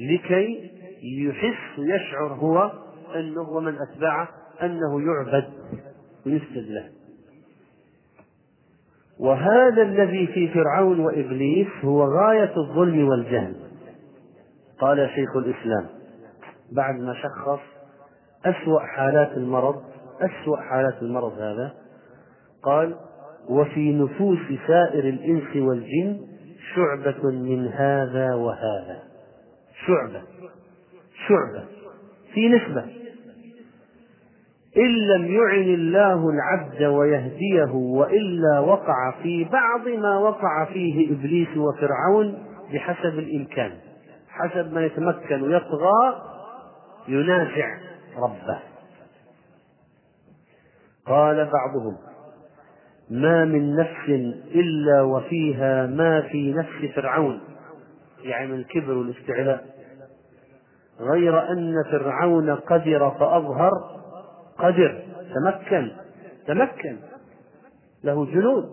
[0.00, 0.70] لكي
[1.02, 2.72] يحس ويشعر هو
[3.14, 4.28] أنه ومن أتباعه
[4.62, 5.44] أنه يعبد
[6.26, 7.01] ويسجد له.
[9.20, 13.54] وهذا الذي في فرعون وإبليس هو غاية الظلم والجهل.
[14.80, 15.86] قال شيخ الإسلام
[16.72, 17.60] بعد ما شخص
[18.44, 19.82] أسوأ حالات المرض
[20.20, 21.74] أسوأ حالات المرض هذا
[22.62, 22.96] قال
[23.48, 26.20] وفي نفوس سائر الإنس والجن
[26.74, 29.02] شعبة من هذا وهذا.
[29.86, 30.22] شعبة
[31.28, 31.64] شعبة
[32.34, 33.01] في نسبة.
[34.76, 42.38] إن لم يعن الله العبد ويهديه وإلا وقع في بعض ما وقع فيه إبليس وفرعون
[42.72, 43.72] بحسب الإمكان.
[44.28, 46.22] حسب ما يتمكن ويطغى
[47.08, 47.78] ينازع
[48.16, 48.58] ربه.
[51.06, 51.96] قال بعضهم
[53.10, 54.08] ما من نفس
[54.54, 57.40] إلا وفيها ما في نفس فرعون.
[58.22, 59.64] يعني من الكبر والاستعلاء.
[61.00, 64.01] غير أن فرعون قدر فأظهر
[64.58, 65.02] قدر
[65.34, 65.90] تمكن
[66.46, 66.96] تمكن.
[68.04, 68.64] له جنود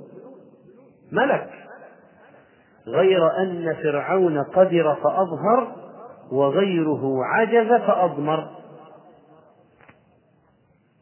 [1.12, 1.50] ملك.
[2.88, 5.76] غير أن فرعون قدر فأظهر
[6.32, 8.50] وغيره عجز فأضمر.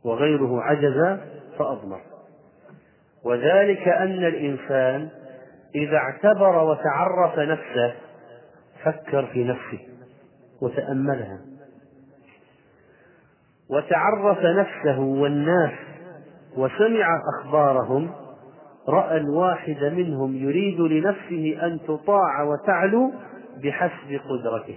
[0.03, 1.19] وغيره عجز
[1.57, 2.01] فأضمر.
[3.23, 5.09] وذلك أن الإنسان
[5.75, 7.95] إذا اعتبر وتعرف نفسه
[8.83, 9.79] فكر في نفسه
[10.61, 11.56] وتأملها.
[13.69, 15.71] وتعرف نفسه والناس
[16.57, 18.11] وسمع أخبارهم
[18.89, 23.11] رأى الواحد منهم يريد لنفسه أن تطاع وتعلو
[23.63, 24.75] بحسب قدرته.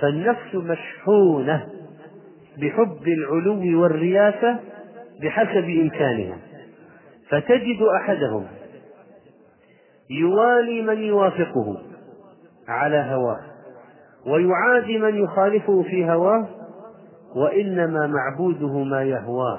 [0.00, 1.66] فالنفس مشحونة
[2.58, 4.58] بحب العلو والرياسة
[5.22, 6.38] بحسب إمكانها.
[7.28, 8.46] فتجد أحدهم
[10.10, 11.82] يوالي من يوافقه
[12.68, 13.40] على هواه
[14.26, 16.48] ويعادي من يخالفه في هواه
[17.36, 19.58] وإنما معبوده ما يهواه.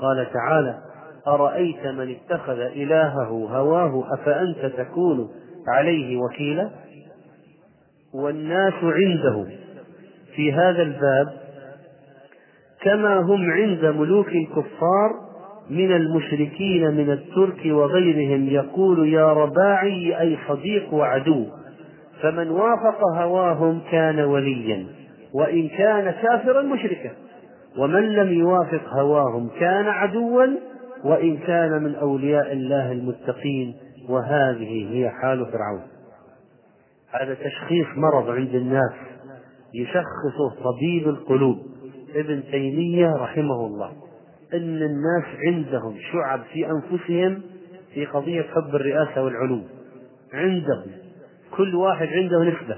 [0.00, 0.78] قال تعالى
[1.26, 5.28] أرأيت من اتخذ إلهه هواه؟ أفأنت تكون
[5.68, 6.70] عليه وكيلا؟
[8.14, 9.46] والناس عنده.
[10.36, 11.44] في هذا الباب
[12.82, 15.10] كما هم عند ملوك الكفار
[15.70, 21.46] من المشركين من الترك وغيرهم يقول يا رباعي أي صديق وعدو
[22.22, 24.86] فمن وافق هواهم كان وليا.
[25.34, 27.10] وإن كان كافرا مشركا.
[27.78, 30.46] ومن لم يوافق هواهم كان عدوا
[31.04, 33.74] وإن كان من أولياء الله المتقين
[34.08, 35.82] وهذه هي حال فرعون.
[37.10, 38.92] هذا تشخيص مرض عند الناس
[39.74, 41.58] يشخصه طبيب القلوب
[42.14, 43.92] ابن تيمية رحمه الله
[44.54, 47.42] أن الناس عندهم شعب في أنفسهم
[47.94, 49.60] في قضية حب الرئاسة والعلو
[50.32, 50.86] عندهم
[51.56, 52.76] كل واحد عنده نسبة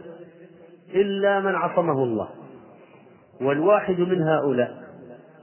[0.95, 2.29] إلا من عصمه الله.
[3.41, 4.87] والواحد من هؤلاء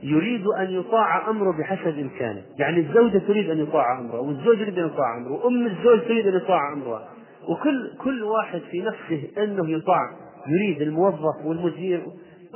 [0.04, 2.42] يريد أن يطاع أمره بحسب إمكانه.
[2.58, 6.36] يعني الزوجة تريد أن يطاع أمره والزوج يريد أن يطاع أمره وأم الزوج تريد أن
[6.36, 7.10] يطاع أمرها
[7.50, 10.00] وكل كل واحد في نفسه أنه يطاع
[10.48, 12.04] يريد الموظف والمدير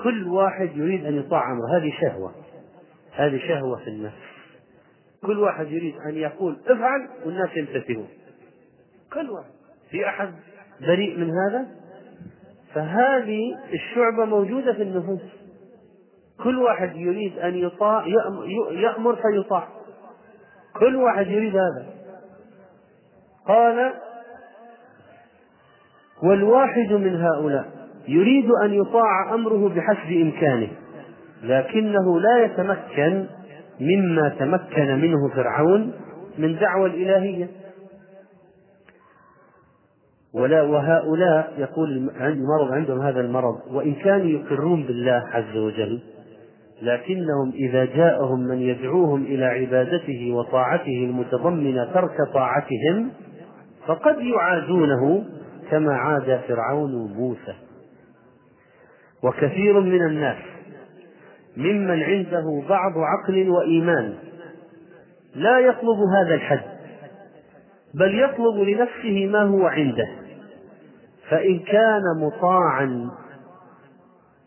[0.04, 1.78] كل واحد يريد أن يطاع أمره.
[1.78, 2.32] هذه شهوة
[3.12, 4.28] هذه شهوة في النفس.
[5.26, 8.08] كل واحد يريد أن يقول افعل والناس يمتثلون
[9.14, 9.52] كل واحد.
[9.92, 10.34] في أحد
[10.82, 11.68] بريء من هذا؟
[12.78, 15.22] فهذه الشعبة موجودة في النفوس.
[16.44, 18.06] كل واحد يريد أن يطاع
[18.72, 19.68] يأمر فيطاع.
[20.80, 21.86] كل واحد يريد هذا.
[23.48, 23.94] قال
[26.24, 27.66] والواحد من هؤلاء
[28.08, 30.70] يريد أن يطاع أمره بحسب إمكانه
[31.44, 33.28] لكنه لا يتمكن
[33.80, 35.94] مما تمكن منه فرعون
[36.38, 37.48] من دعوى الإلهية.
[40.34, 43.56] ولا وهؤلاء يقول عندي مرض عندهم هذا المرض.
[43.72, 46.02] وإن كانوا يقرون بالله عز وجل
[46.82, 53.12] لكنهم إذا جاءهم من يدعوهم إلى عبادته وطاعته المتضمنة ترك طاعتهم
[53.88, 55.26] فقد يعادونه
[55.72, 57.54] كما عاد فرعون موسى.
[59.24, 60.38] وكثير من الناس
[61.58, 64.14] ممن عنده بعض عقل وإيمان
[65.36, 66.77] لا يطلب هذا الحد.
[68.00, 70.08] بل يطلب لنفسه ما هو عنده.
[71.30, 73.10] فإن كان مطاعا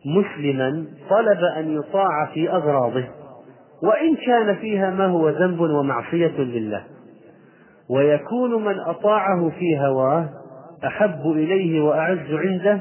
[0.07, 3.05] مسلما طلب أن يطاع في أغراضه
[3.83, 6.85] وإن كان فيها ما هو ذنب ومعصية لله.
[7.91, 10.29] ويكون من أطاعه في هواه
[10.87, 12.81] أحب إليه وأعز عنده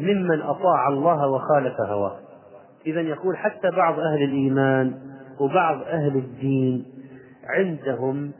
[0.00, 2.16] ممن أطاع الله وخالف هواه.
[2.86, 4.94] إذا يقول حتى بعض أهل الإيمان
[5.40, 6.84] وبعض أهل الدين
[7.48, 8.32] عندهم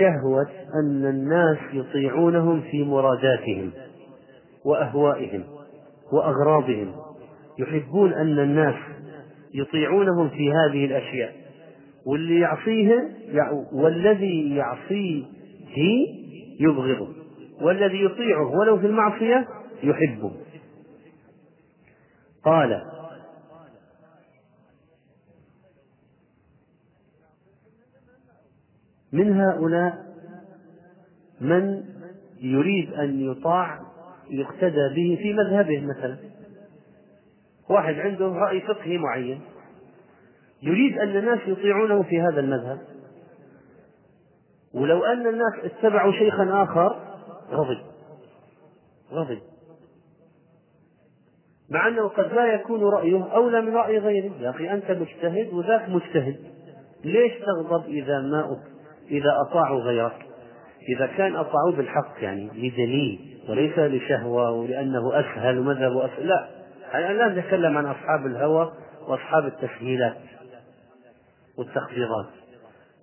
[0.00, 3.70] شهوة أن الناس يطيعونهم في مراداتهم
[4.64, 5.44] وأهوائهم
[6.12, 6.92] وأغراضهم.
[7.58, 8.74] يحبون أن الناس
[9.54, 11.34] يطيعونهم في هذه الأشياء.
[12.06, 13.08] واللي يعصيه
[13.72, 15.24] والذي يعصيه
[16.60, 17.08] يبغضه.
[17.62, 19.46] والذي يطيعه ولو في المعصية
[19.82, 20.32] يحبه.
[22.44, 22.82] قال
[29.12, 30.10] من هؤلاء
[31.40, 31.84] من
[32.40, 33.80] يريد أن يطاع
[34.30, 36.16] يقتدى به في مذهبه مثلا.
[37.70, 39.40] واحد عنده رأي فقهي معين
[40.62, 42.78] يريد أن الناس يطيعونه في هذا المذهب.
[44.74, 47.00] ولو أن الناس اتبعوا شيخا آخر
[47.50, 47.80] غضب.
[49.12, 49.38] غضب.
[51.70, 54.32] مع أنه قد لا يكون رأيه أولى من رأي غيره.
[54.40, 56.36] يا أخي أنت مجتهد وذاك مجتهد.
[57.04, 58.58] ليش تغضب إذا ما
[59.10, 60.26] إذا أطاعوا غيرك.
[60.96, 66.48] إذا كان أطاعوا بالحق يعني لدليل وليس لشهوة ولأنه أسهل ومذهب أسهل لا
[66.94, 68.72] الآن لا نتكلم عن أصحاب الهوى
[69.08, 70.16] وأصحاب التسهيلات
[71.58, 72.26] والتخفيضات.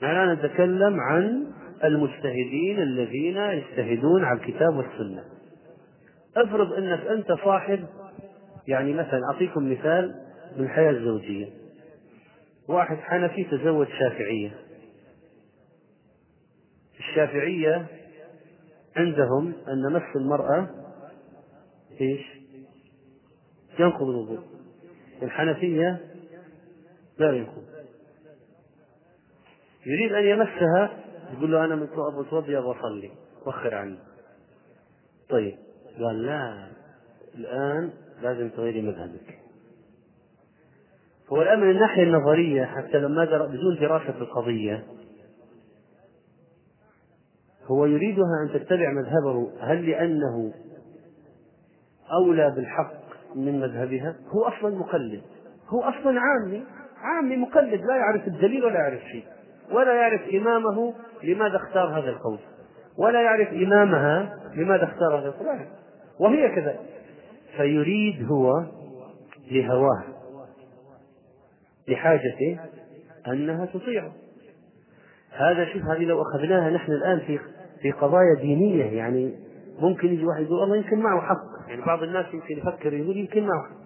[0.03, 1.47] نحن نتكلم عن
[1.83, 5.23] المجتهدين الذين يجتهدون على الكتاب والسنة.
[6.37, 7.85] افرض أنك أنت صاحب
[8.67, 10.15] يعني مثلا أعطيكم مثال
[10.57, 11.47] من الحياة الزوجية.
[12.69, 14.66] واحد حنفي تزوج شافعية.
[16.99, 17.87] الشافعية
[18.95, 20.69] عندهم أن مس المرأة
[22.01, 22.21] إيش؟
[23.79, 24.39] ينقض الوضوء.
[25.23, 25.99] الحنفية
[27.17, 27.63] لا ينقض.
[29.85, 30.89] يريد أن يمسها
[31.33, 31.75] يقول له أنا
[32.19, 33.11] متوضي وأصلي
[33.45, 33.97] وخر عني.
[35.29, 35.57] طيب
[35.99, 36.67] قال لا
[37.35, 37.91] الآن
[38.21, 39.39] لازم تغيري مذهبك.
[41.29, 44.83] هو الآن من الناحية النظرية حتى لما بدون دراسة القضية
[47.67, 49.51] هو يريدها أن تتبع مذهبه.
[49.61, 50.53] هل لأنه
[52.11, 52.93] أولى بالحق
[53.35, 55.21] من مذهبها؟ هو أصلا مقلد.
[55.67, 56.63] هو أصلا عامي.
[56.97, 59.23] عامي مقلد لا يعرف الدليل ولا يعرف شيء.
[59.71, 62.39] ولا يعرف إمامه لماذا اختار هذا القول.
[62.97, 65.65] ولا يعرف إمامها لماذا اختار هذا القول.
[66.19, 66.79] وهي كذلك
[67.57, 68.63] فيريد هو
[69.51, 70.03] لهواه
[71.87, 72.59] لحاجته
[73.27, 74.11] أنها تطيعه.
[75.31, 77.39] هذا شوف هذه لو أخذناها نحن الآن في
[77.81, 79.33] في قضايا دينية يعني
[79.79, 81.69] ممكن يجي واحد يقول الله يمكن معه حق.
[81.69, 83.77] يعني بعض الناس يمكن يفكر يقول يمكن معه حق.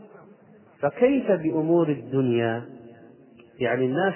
[0.79, 2.65] فكيف بأمور الدنيا؟
[3.59, 4.13] يعني الناس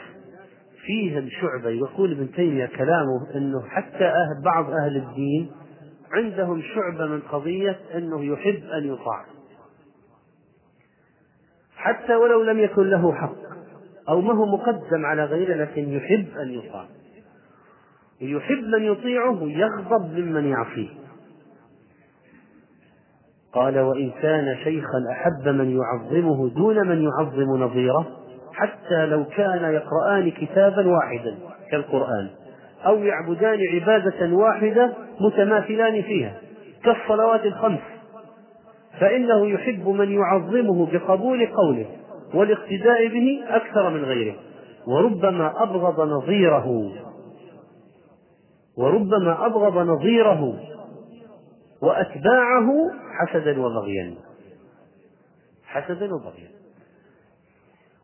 [0.86, 5.52] فيهم شعبة يقول ابن تيمية كلامه أنه حتى أهل بعض أهل الدين
[6.12, 9.26] عندهم شعبة من قضية أنه يحب أن يطاع.
[11.76, 13.36] حتى ولو لم يكن له حق
[14.10, 16.88] أو ما هو مقدم على غيره لكن يحب أن يطاع.
[18.22, 20.90] يحب من يطيعه يغضب ممن يعصيه.
[23.54, 28.08] قال وإن كان شيخا أحب من يعظمه دون من يعظم نظيره
[28.54, 31.36] حتى لو كان يقرآن كتابا واحدا
[31.72, 32.30] كالقرآن
[32.86, 36.34] أو يعبدان عبادة واحدة متماثلان فيها
[36.84, 37.80] كالصلوات الخمس
[39.00, 41.86] فإنه يحب من يعظمه بقبول قوله
[42.34, 44.36] والاقتداء به أكثر من غيره
[44.88, 46.92] وربما أبغض نظيره.
[48.78, 50.60] وربما أبغض نظيره
[51.82, 52.70] وأتباعه
[53.20, 54.16] حسدا وبغيا.
[55.66, 56.50] حسدا وبغيا.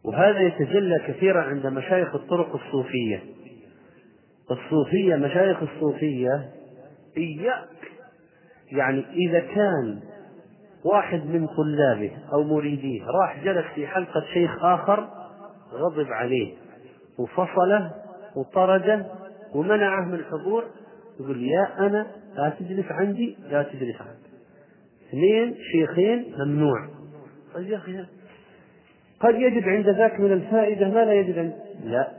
[0.06, 3.24] وهذا يتجلى كثيرا عند مشايخ الطرق الصوفية.
[4.52, 6.50] الصوفية مشايخ الصوفية
[7.18, 7.68] إياك.
[8.72, 10.00] يعني إذا كان
[10.86, 15.10] واحد من طلابه أو مريديه راح جلس في حلقة شيخ آخر
[15.74, 16.54] غضب عليه
[17.20, 17.92] وفصله
[18.36, 19.06] وطرده
[19.56, 20.66] ومنعه من الحضور
[21.20, 24.32] يقول يا أنا لا تجلس عندي لا تجلس عندي.
[25.10, 26.90] اثنين شيخين ممنوع.
[27.54, 28.06] قال يا أخي
[29.20, 31.54] قد يجد عند ذاك من الفائدة ما لا يجد عند؟
[31.84, 32.12] لا.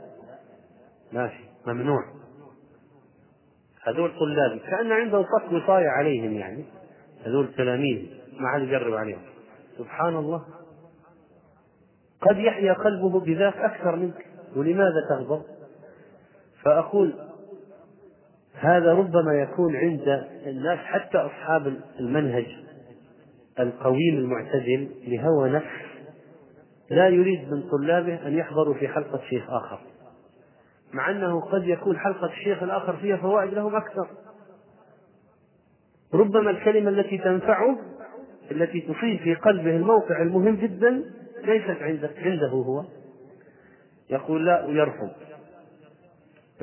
[1.13, 2.03] ماشي ممنوع.
[3.83, 6.65] هذول طلابي كأن عندهم صك وصاية عليهم يعني.
[7.25, 8.05] هذول تلاميذ
[8.39, 9.21] ما حد يجرب عليهم.
[9.77, 10.45] سبحان الله.
[12.21, 15.41] قد يحيا قلبه بذاك أكثر منك ولماذا تغضب؟
[16.65, 17.13] فأقول
[18.53, 22.45] هذا ربما يكون عند الناس حتى أصحاب المنهج
[23.59, 25.83] القويم المعتدل لهوى نفس
[26.89, 29.79] لا يريد من طلابه أن يحضروا في حلقة شيخ آخر.
[30.93, 34.07] مع أنه قد يكون حلقة الشيخ الآخر فيها فوائد لهم أكثر.
[36.13, 37.79] ربما الكلمة التي تنفعه
[38.51, 41.03] التي تصيب في قلبه الموقع المهم جدا
[41.43, 41.77] ليست
[42.17, 42.83] عنده هو.
[44.09, 45.11] يقول لا ويرفض.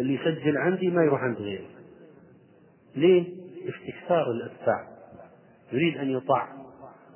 [0.01, 1.69] اللي يسجل عندي ما يروح عند غيره
[2.97, 3.25] ليه؟
[3.69, 4.89] استكثار الاتباع
[5.73, 6.49] يريد أن يطاع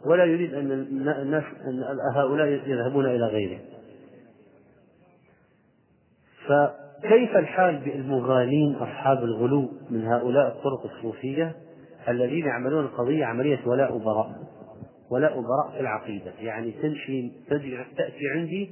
[0.06, 1.82] ولا يريد أن الناس أن
[2.14, 3.58] هؤلاء يذهبون إلى غيره.
[6.46, 11.56] فكيف الحال بالمغالين أصحاب الغلو من هؤلاء الطرق الصوفية
[12.08, 14.32] الذين يعملون القضية عملية ولاء وبراء؟
[15.10, 16.32] ولاء وبراء في العقيدة.
[16.40, 17.32] يعني تمشي
[17.96, 18.70] تأتي عندي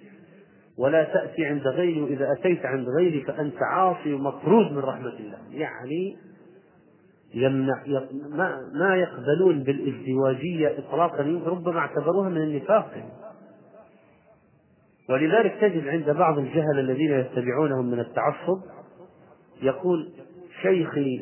[0.79, 5.39] ولا تأتي عند غيري وإذا أتيت عند غيري فأنت عاصي ومطرود من رحمة الله.
[5.51, 6.17] يعني
[7.35, 7.85] يمنع
[8.31, 12.91] ما, ما يقبلون بالازدواجية إطلاقا ربما اعتبروها من النفاق.
[15.11, 18.61] ولذلك تجد عند بعض الجهل الذين يتبعونهم من التعصب
[19.63, 20.13] يقول
[20.63, 21.19] شيخي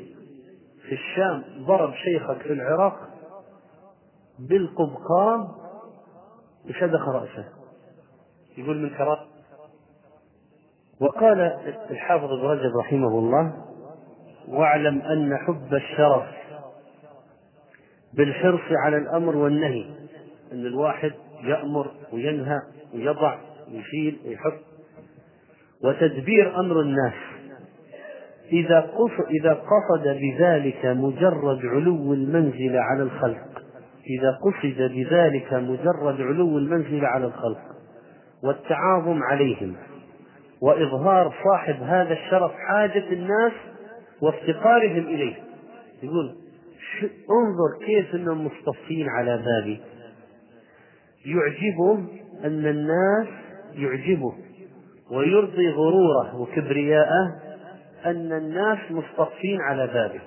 [0.88, 3.08] في الشام ضرب شيخك في العراق
[4.38, 5.48] بالقبقاب
[6.68, 7.48] وشدخ رأسه.
[8.58, 9.29] يقول من كرامة
[11.00, 11.40] وقال
[11.90, 13.52] الحافظ ابن رجب رحمه الله
[14.48, 16.26] واعلم أن حب الشرف
[18.14, 19.84] بالحرص على الأمر والنهي
[20.52, 21.12] أن الواحد
[21.44, 22.58] يأمر وينهى
[22.94, 24.60] ويضع ويشيل ويحط
[25.84, 27.14] وتدبير أمر الناس.
[28.52, 33.62] إذا قصد, إذا قصد بذلك مجرد علو المنزلة على الخلق
[34.10, 37.60] إذا قصد بذلك مجرد علو المنزلة على الخلق
[38.44, 39.76] والتعاظم عليهم
[40.62, 43.52] وإظهار صاحب هذا الشرف حاجة الناس
[44.22, 45.34] وافتقارهم إليه.
[46.02, 46.36] يقول
[47.30, 49.80] انظر كيف إنهم مصطفين على بابي.
[51.26, 51.92] يعجبه
[52.44, 53.28] أن الناس
[53.74, 54.34] يعجبه
[55.10, 57.36] ويرضي غروره وكبرياءه
[58.06, 60.20] أن الناس مصطفين على بابه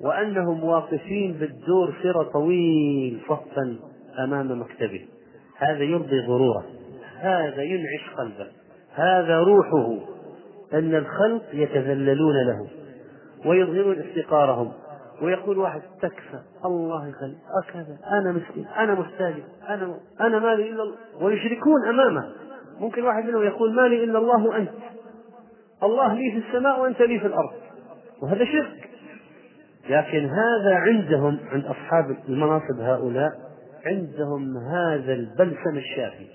[0.00, 3.76] وأنهم واقفين بالدور سر طويل صفا
[4.24, 5.06] أمام مكتبه.
[5.56, 6.64] هذا يرضي غروره
[7.20, 8.57] هذا ينعش قلبه.
[8.98, 9.94] هذا روحه
[10.74, 12.66] أن الخلق يتذللون له
[13.46, 14.72] ويظهرون افتقارهم
[15.22, 19.34] ويقول واحد تكفى الله يخلي هكذا أنا مسكين أنا محتاج
[19.68, 22.32] أنا أنا مالي إلا الله ويشركون أمامه.
[22.80, 24.70] ممكن واحد منهم يقول مالي إلا الله وأنت.
[25.82, 27.52] الله لي في السماء وأنت لي في الأرض.
[28.22, 28.90] وهذا شرك.
[29.88, 33.32] لكن هذا عندهم عند أصحاب المناصب هؤلاء
[33.86, 36.26] عندهم هذا البلسم الشافي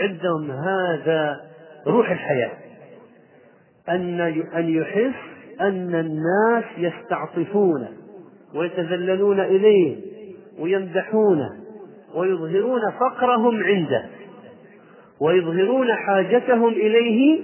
[0.00, 1.40] عندهم هذا
[1.86, 2.50] روح الحياة.
[3.88, 4.20] أن
[4.56, 5.14] أن يحس
[5.60, 7.88] أن الناس يستعطفونه
[8.54, 9.96] ويتذللون إليه
[10.58, 11.50] ويمدحونه
[12.14, 14.04] ويظهرون فقرهم عنده
[15.20, 17.40] ويظهرون حاجتهم إليه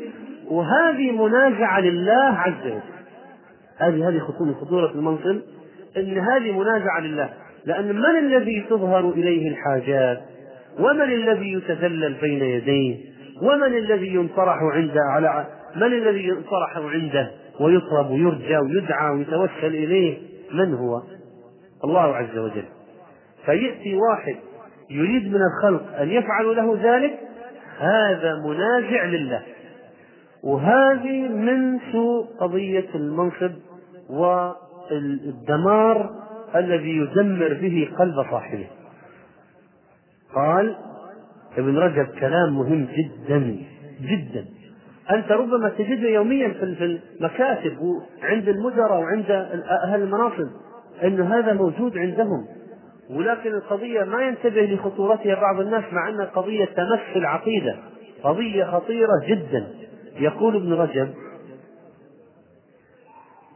[0.49, 2.81] وهذه منازعة لله عز وجل.
[3.79, 4.19] هذه هذه
[4.61, 5.41] خطورة المنصب
[5.97, 7.31] أن هذه منازعة لله.
[7.65, 10.21] لأن من الذي تظهر إليه الحاجات؟
[10.79, 13.10] ومن الذي يتذلل بين يديه؟
[13.43, 15.47] ومن الذي ينطرح عنده على
[15.77, 17.31] من الذي ينطرح عنده
[17.61, 20.19] ويطلب ويرجى ويدعى ويتوسل إليه؟
[20.53, 21.03] من هو؟
[21.85, 22.65] الله عز وجل.
[23.45, 24.37] فيأتي واحد
[24.91, 27.19] يريد من الخلق أن يفعلوا له ذلك
[27.79, 29.43] هذا منازع لله.
[30.45, 33.53] وهذه من سوء قضية المنصب
[34.91, 36.11] والدمار
[36.55, 38.67] الذي يدمر به قلب صاحبه.
[40.35, 40.77] قال
[41.59, 43.57] ابن رجب كلام مهم جدا
[44.01, 44.47] جدا.
[45.11, 49.31] أنت ربما تجده يوميا في المكاتب وعند المدراء وعند
[49.85, 50.49] أهل المناصب
[51.05, 52.47] أن هذا موجود عندهم.
[53.11, 57.77] ولكن القضية ما ينتبه لخطورتها بعض الناس مع أن القضية تمس العقيدة.
[58.23, 59.67] قضية خطيرة جدا.
[60.21, 61.09] يقول ابن رجب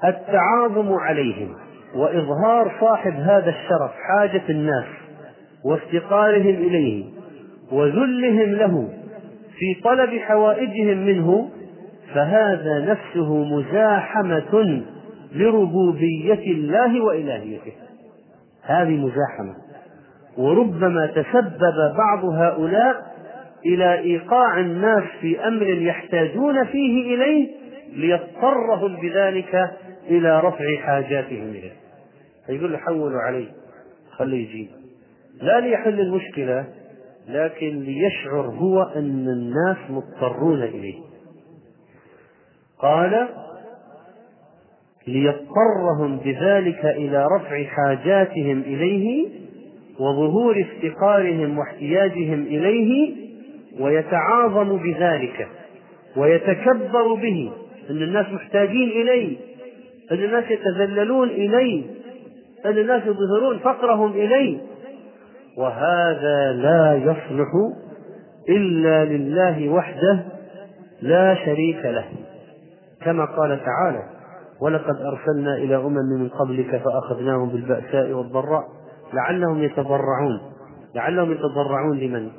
[0.05, 1.55] التعاظم عليهم
[1.95, 4.85] وإظهار صاحب هذا الشرف حاجة الناس
[5.65, 7.05] وافتقارهم إليه
[7.73, 8.89] وذلهم له
[9.59, 11.51] في طلب حوائجهم منه
[12.15, 14.83] فهذا نفسه مزاحمة
[15.35, 17.73] لربوبية الله وإلهيته.
[18.63, 19.55] هذه مزاحمة.
[20.39, 23.15] وربما تسبب بعض هؤلاء
[23.67, 27.49] إلى إيقاع الناس في أمر يحتاجون فيه إليه
[27.97, 29.71] ليضطرهم بذلك
[30.11, 31.73] إلى رفع حاجاتهم إليه.
[32.47, 33.47] فيقول له حولوا عليه
[34.11, 34.69] خليه يجيب.
[35.43, 36.65] لا ليحل المشكلة
[37.29, 40.99] لكن ليشعر هو أن الناس مضطرون إليه.
[42.79, 43.29] قال
[45.07, 49.29] ليضطرهم بذلك إلى رفع حاجاتهم إليه
[49.99, 53.15] وظهور افتقارهم واحتياجهم إليه
[53.81, 55.49] ويتعاظم بذلك
[56.17, 57.53] ويتكبر به
[57.91, 59.37] أن الناس محتاجين إليه
[60.13, 61.83] أن الناس يتذللون إليه
[62.67, 64.59] أن الناس يظهرون فقرهم إليه.
[65.57, 67.49] وهذا لا يصلح
[68.49, 70.25] إلا لله وحده
[71.03, 72.05] لا شريك له
[73.03, 74.03] كما قال تعالى
[74.61, 78.65] ولقد أرسلنا إلى أمم من قبلك فأخذناهم بالبأساء والضراء
[79.13, 80.41] لعلهم يتضرعون
[80.95, 82.31] لعلهم يتضرعون لمن؟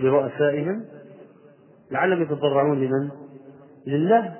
[0.00, 0.84] لرؤسائهم
[1.90, 3.10] لعلهم يتضرعون لمن؟
[3.86, 4.34] لله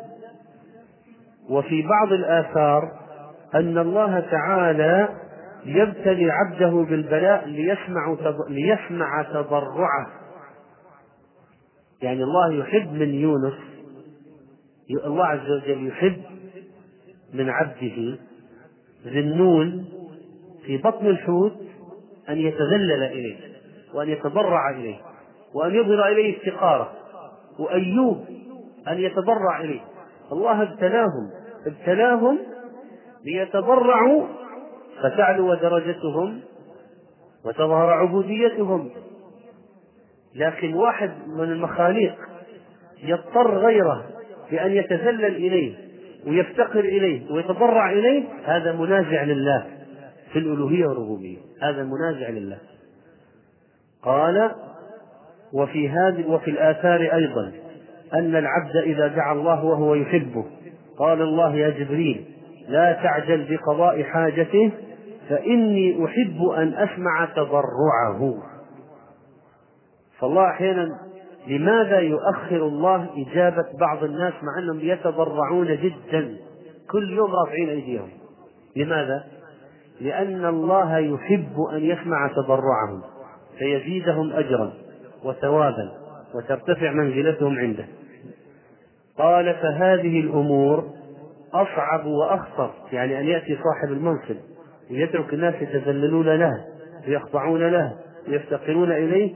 [1.51, 2.93] وفي بعض الآثار
[3.55, 5.09] أن الله تعالى
[5.65, 8.17] يبتلي عبده بالبلاء ليسمع
[8.49, 10.07] ليسمع تضرعه.
[12.03, 13.55] يعني الله يحب من يونس
[15.05, 16.23] الله عز وجل يحب
[17.35, 18.19] من عبده
[19.07, 19.85] ذي النون
[20.67, 21.53] في بطن الحوت
[22.29, 23.37] أن يتذلل إليه
[23.95, 24.97] وأن يتضرع إليه
[25.55, 26.93] وأن يظهر إليه افتقاره
[27.59, 28.25] وأيوب
[28.89, 29.81] أن يتضرع إليه.
[30.33, 31.31] الله ابتلاهم
[31.67, 32.39] ابتلاهم
[33.25, 34.27] ليتضرعوا
[35.03, 36.41] فتعلو درجتهم
[37.45, 38.91] وتظهر عبوديتهم.
[40.35, 42.15] لكن واحد من المخاليق
[43.03, 44.05] يضطر غيره
[44.51, 45.75] بأن يتذلل إليه
[46.27, 49.67] ويفتقر إليه ويتضرع إليه هذا منازع لله
[50.33, 51.39] في الألوهية والربوبية.
[51.63, 52.59] هذا منازع لله.
[54.03, 54.51] قال
[55.53, 57.53] وفي هذه وفي الآثار أيضا
[58.15, 60.45] أن العبد إذا دعا الله وهو يحبه
[60.99, 62.25] قال الله يا جبريل
[62.69, 64.73] لا تعجل بقضاء حاجته
[65.29, 68.35] فإني أحب أن أسمع تضرعه.
[70.21, 70.89] فالله أحيانا
[71.47, 76.37] لماذا يؤخر الله إجابة بعض الناس مع أنهم يتضرعون جدا؟
[76.91, 78.09] كل يوم رافعين أيديهم.
[78.77, 79.25] لماذا؟
[80.01, 83.03] لأن الله يحب أن يسمع تضرعهم
[83.59, 84.73] فيزيدهم أجرا
[85.25, 85.93] وثوابا
[86.35, 87.85] وترتفع منزلتهم عنده.
[89.19, 90.85] قال فهذه الأمور
[91.55, 94.37] أصعب وأخطر يعني أن يأتي صاحب المنصب
[94.91, 96.53] ويترك الناس يتذللون له
[97.09, 97.93] ويخضعون له
[98.29, 99.35] ويفتقرون إليه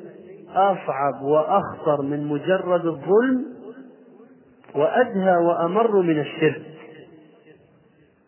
[0.55, 3.45] أصعب وأخطر من مجرد الظلم
[4.75, 6.63] وأدهى وأمر من الشرك.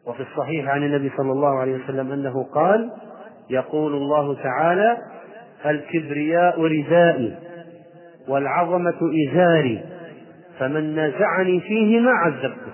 [0.06, 2.90] وفي الصحيح عن النبي صلى الله عليه وسلم أنه قال
[3.50, 4.96] يقول الله تعالى
[5.66, 7.36] الكبرياء ردائي
[8.28, 8.98] والعظمة
[9.28, 9.84] إزاري
[10.58, 12.72] فمن نازعني فيهما عذبته.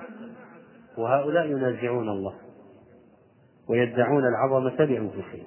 [0.98, 2.34] وهؤلاء ينازعون الله
[3.68, 5.46] ويدعون العظمة لأنفسهم.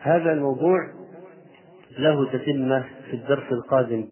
[0.00, 0.78] هذا الموضوع
[1.98, 4.08] له تتمة في الدرس القادم.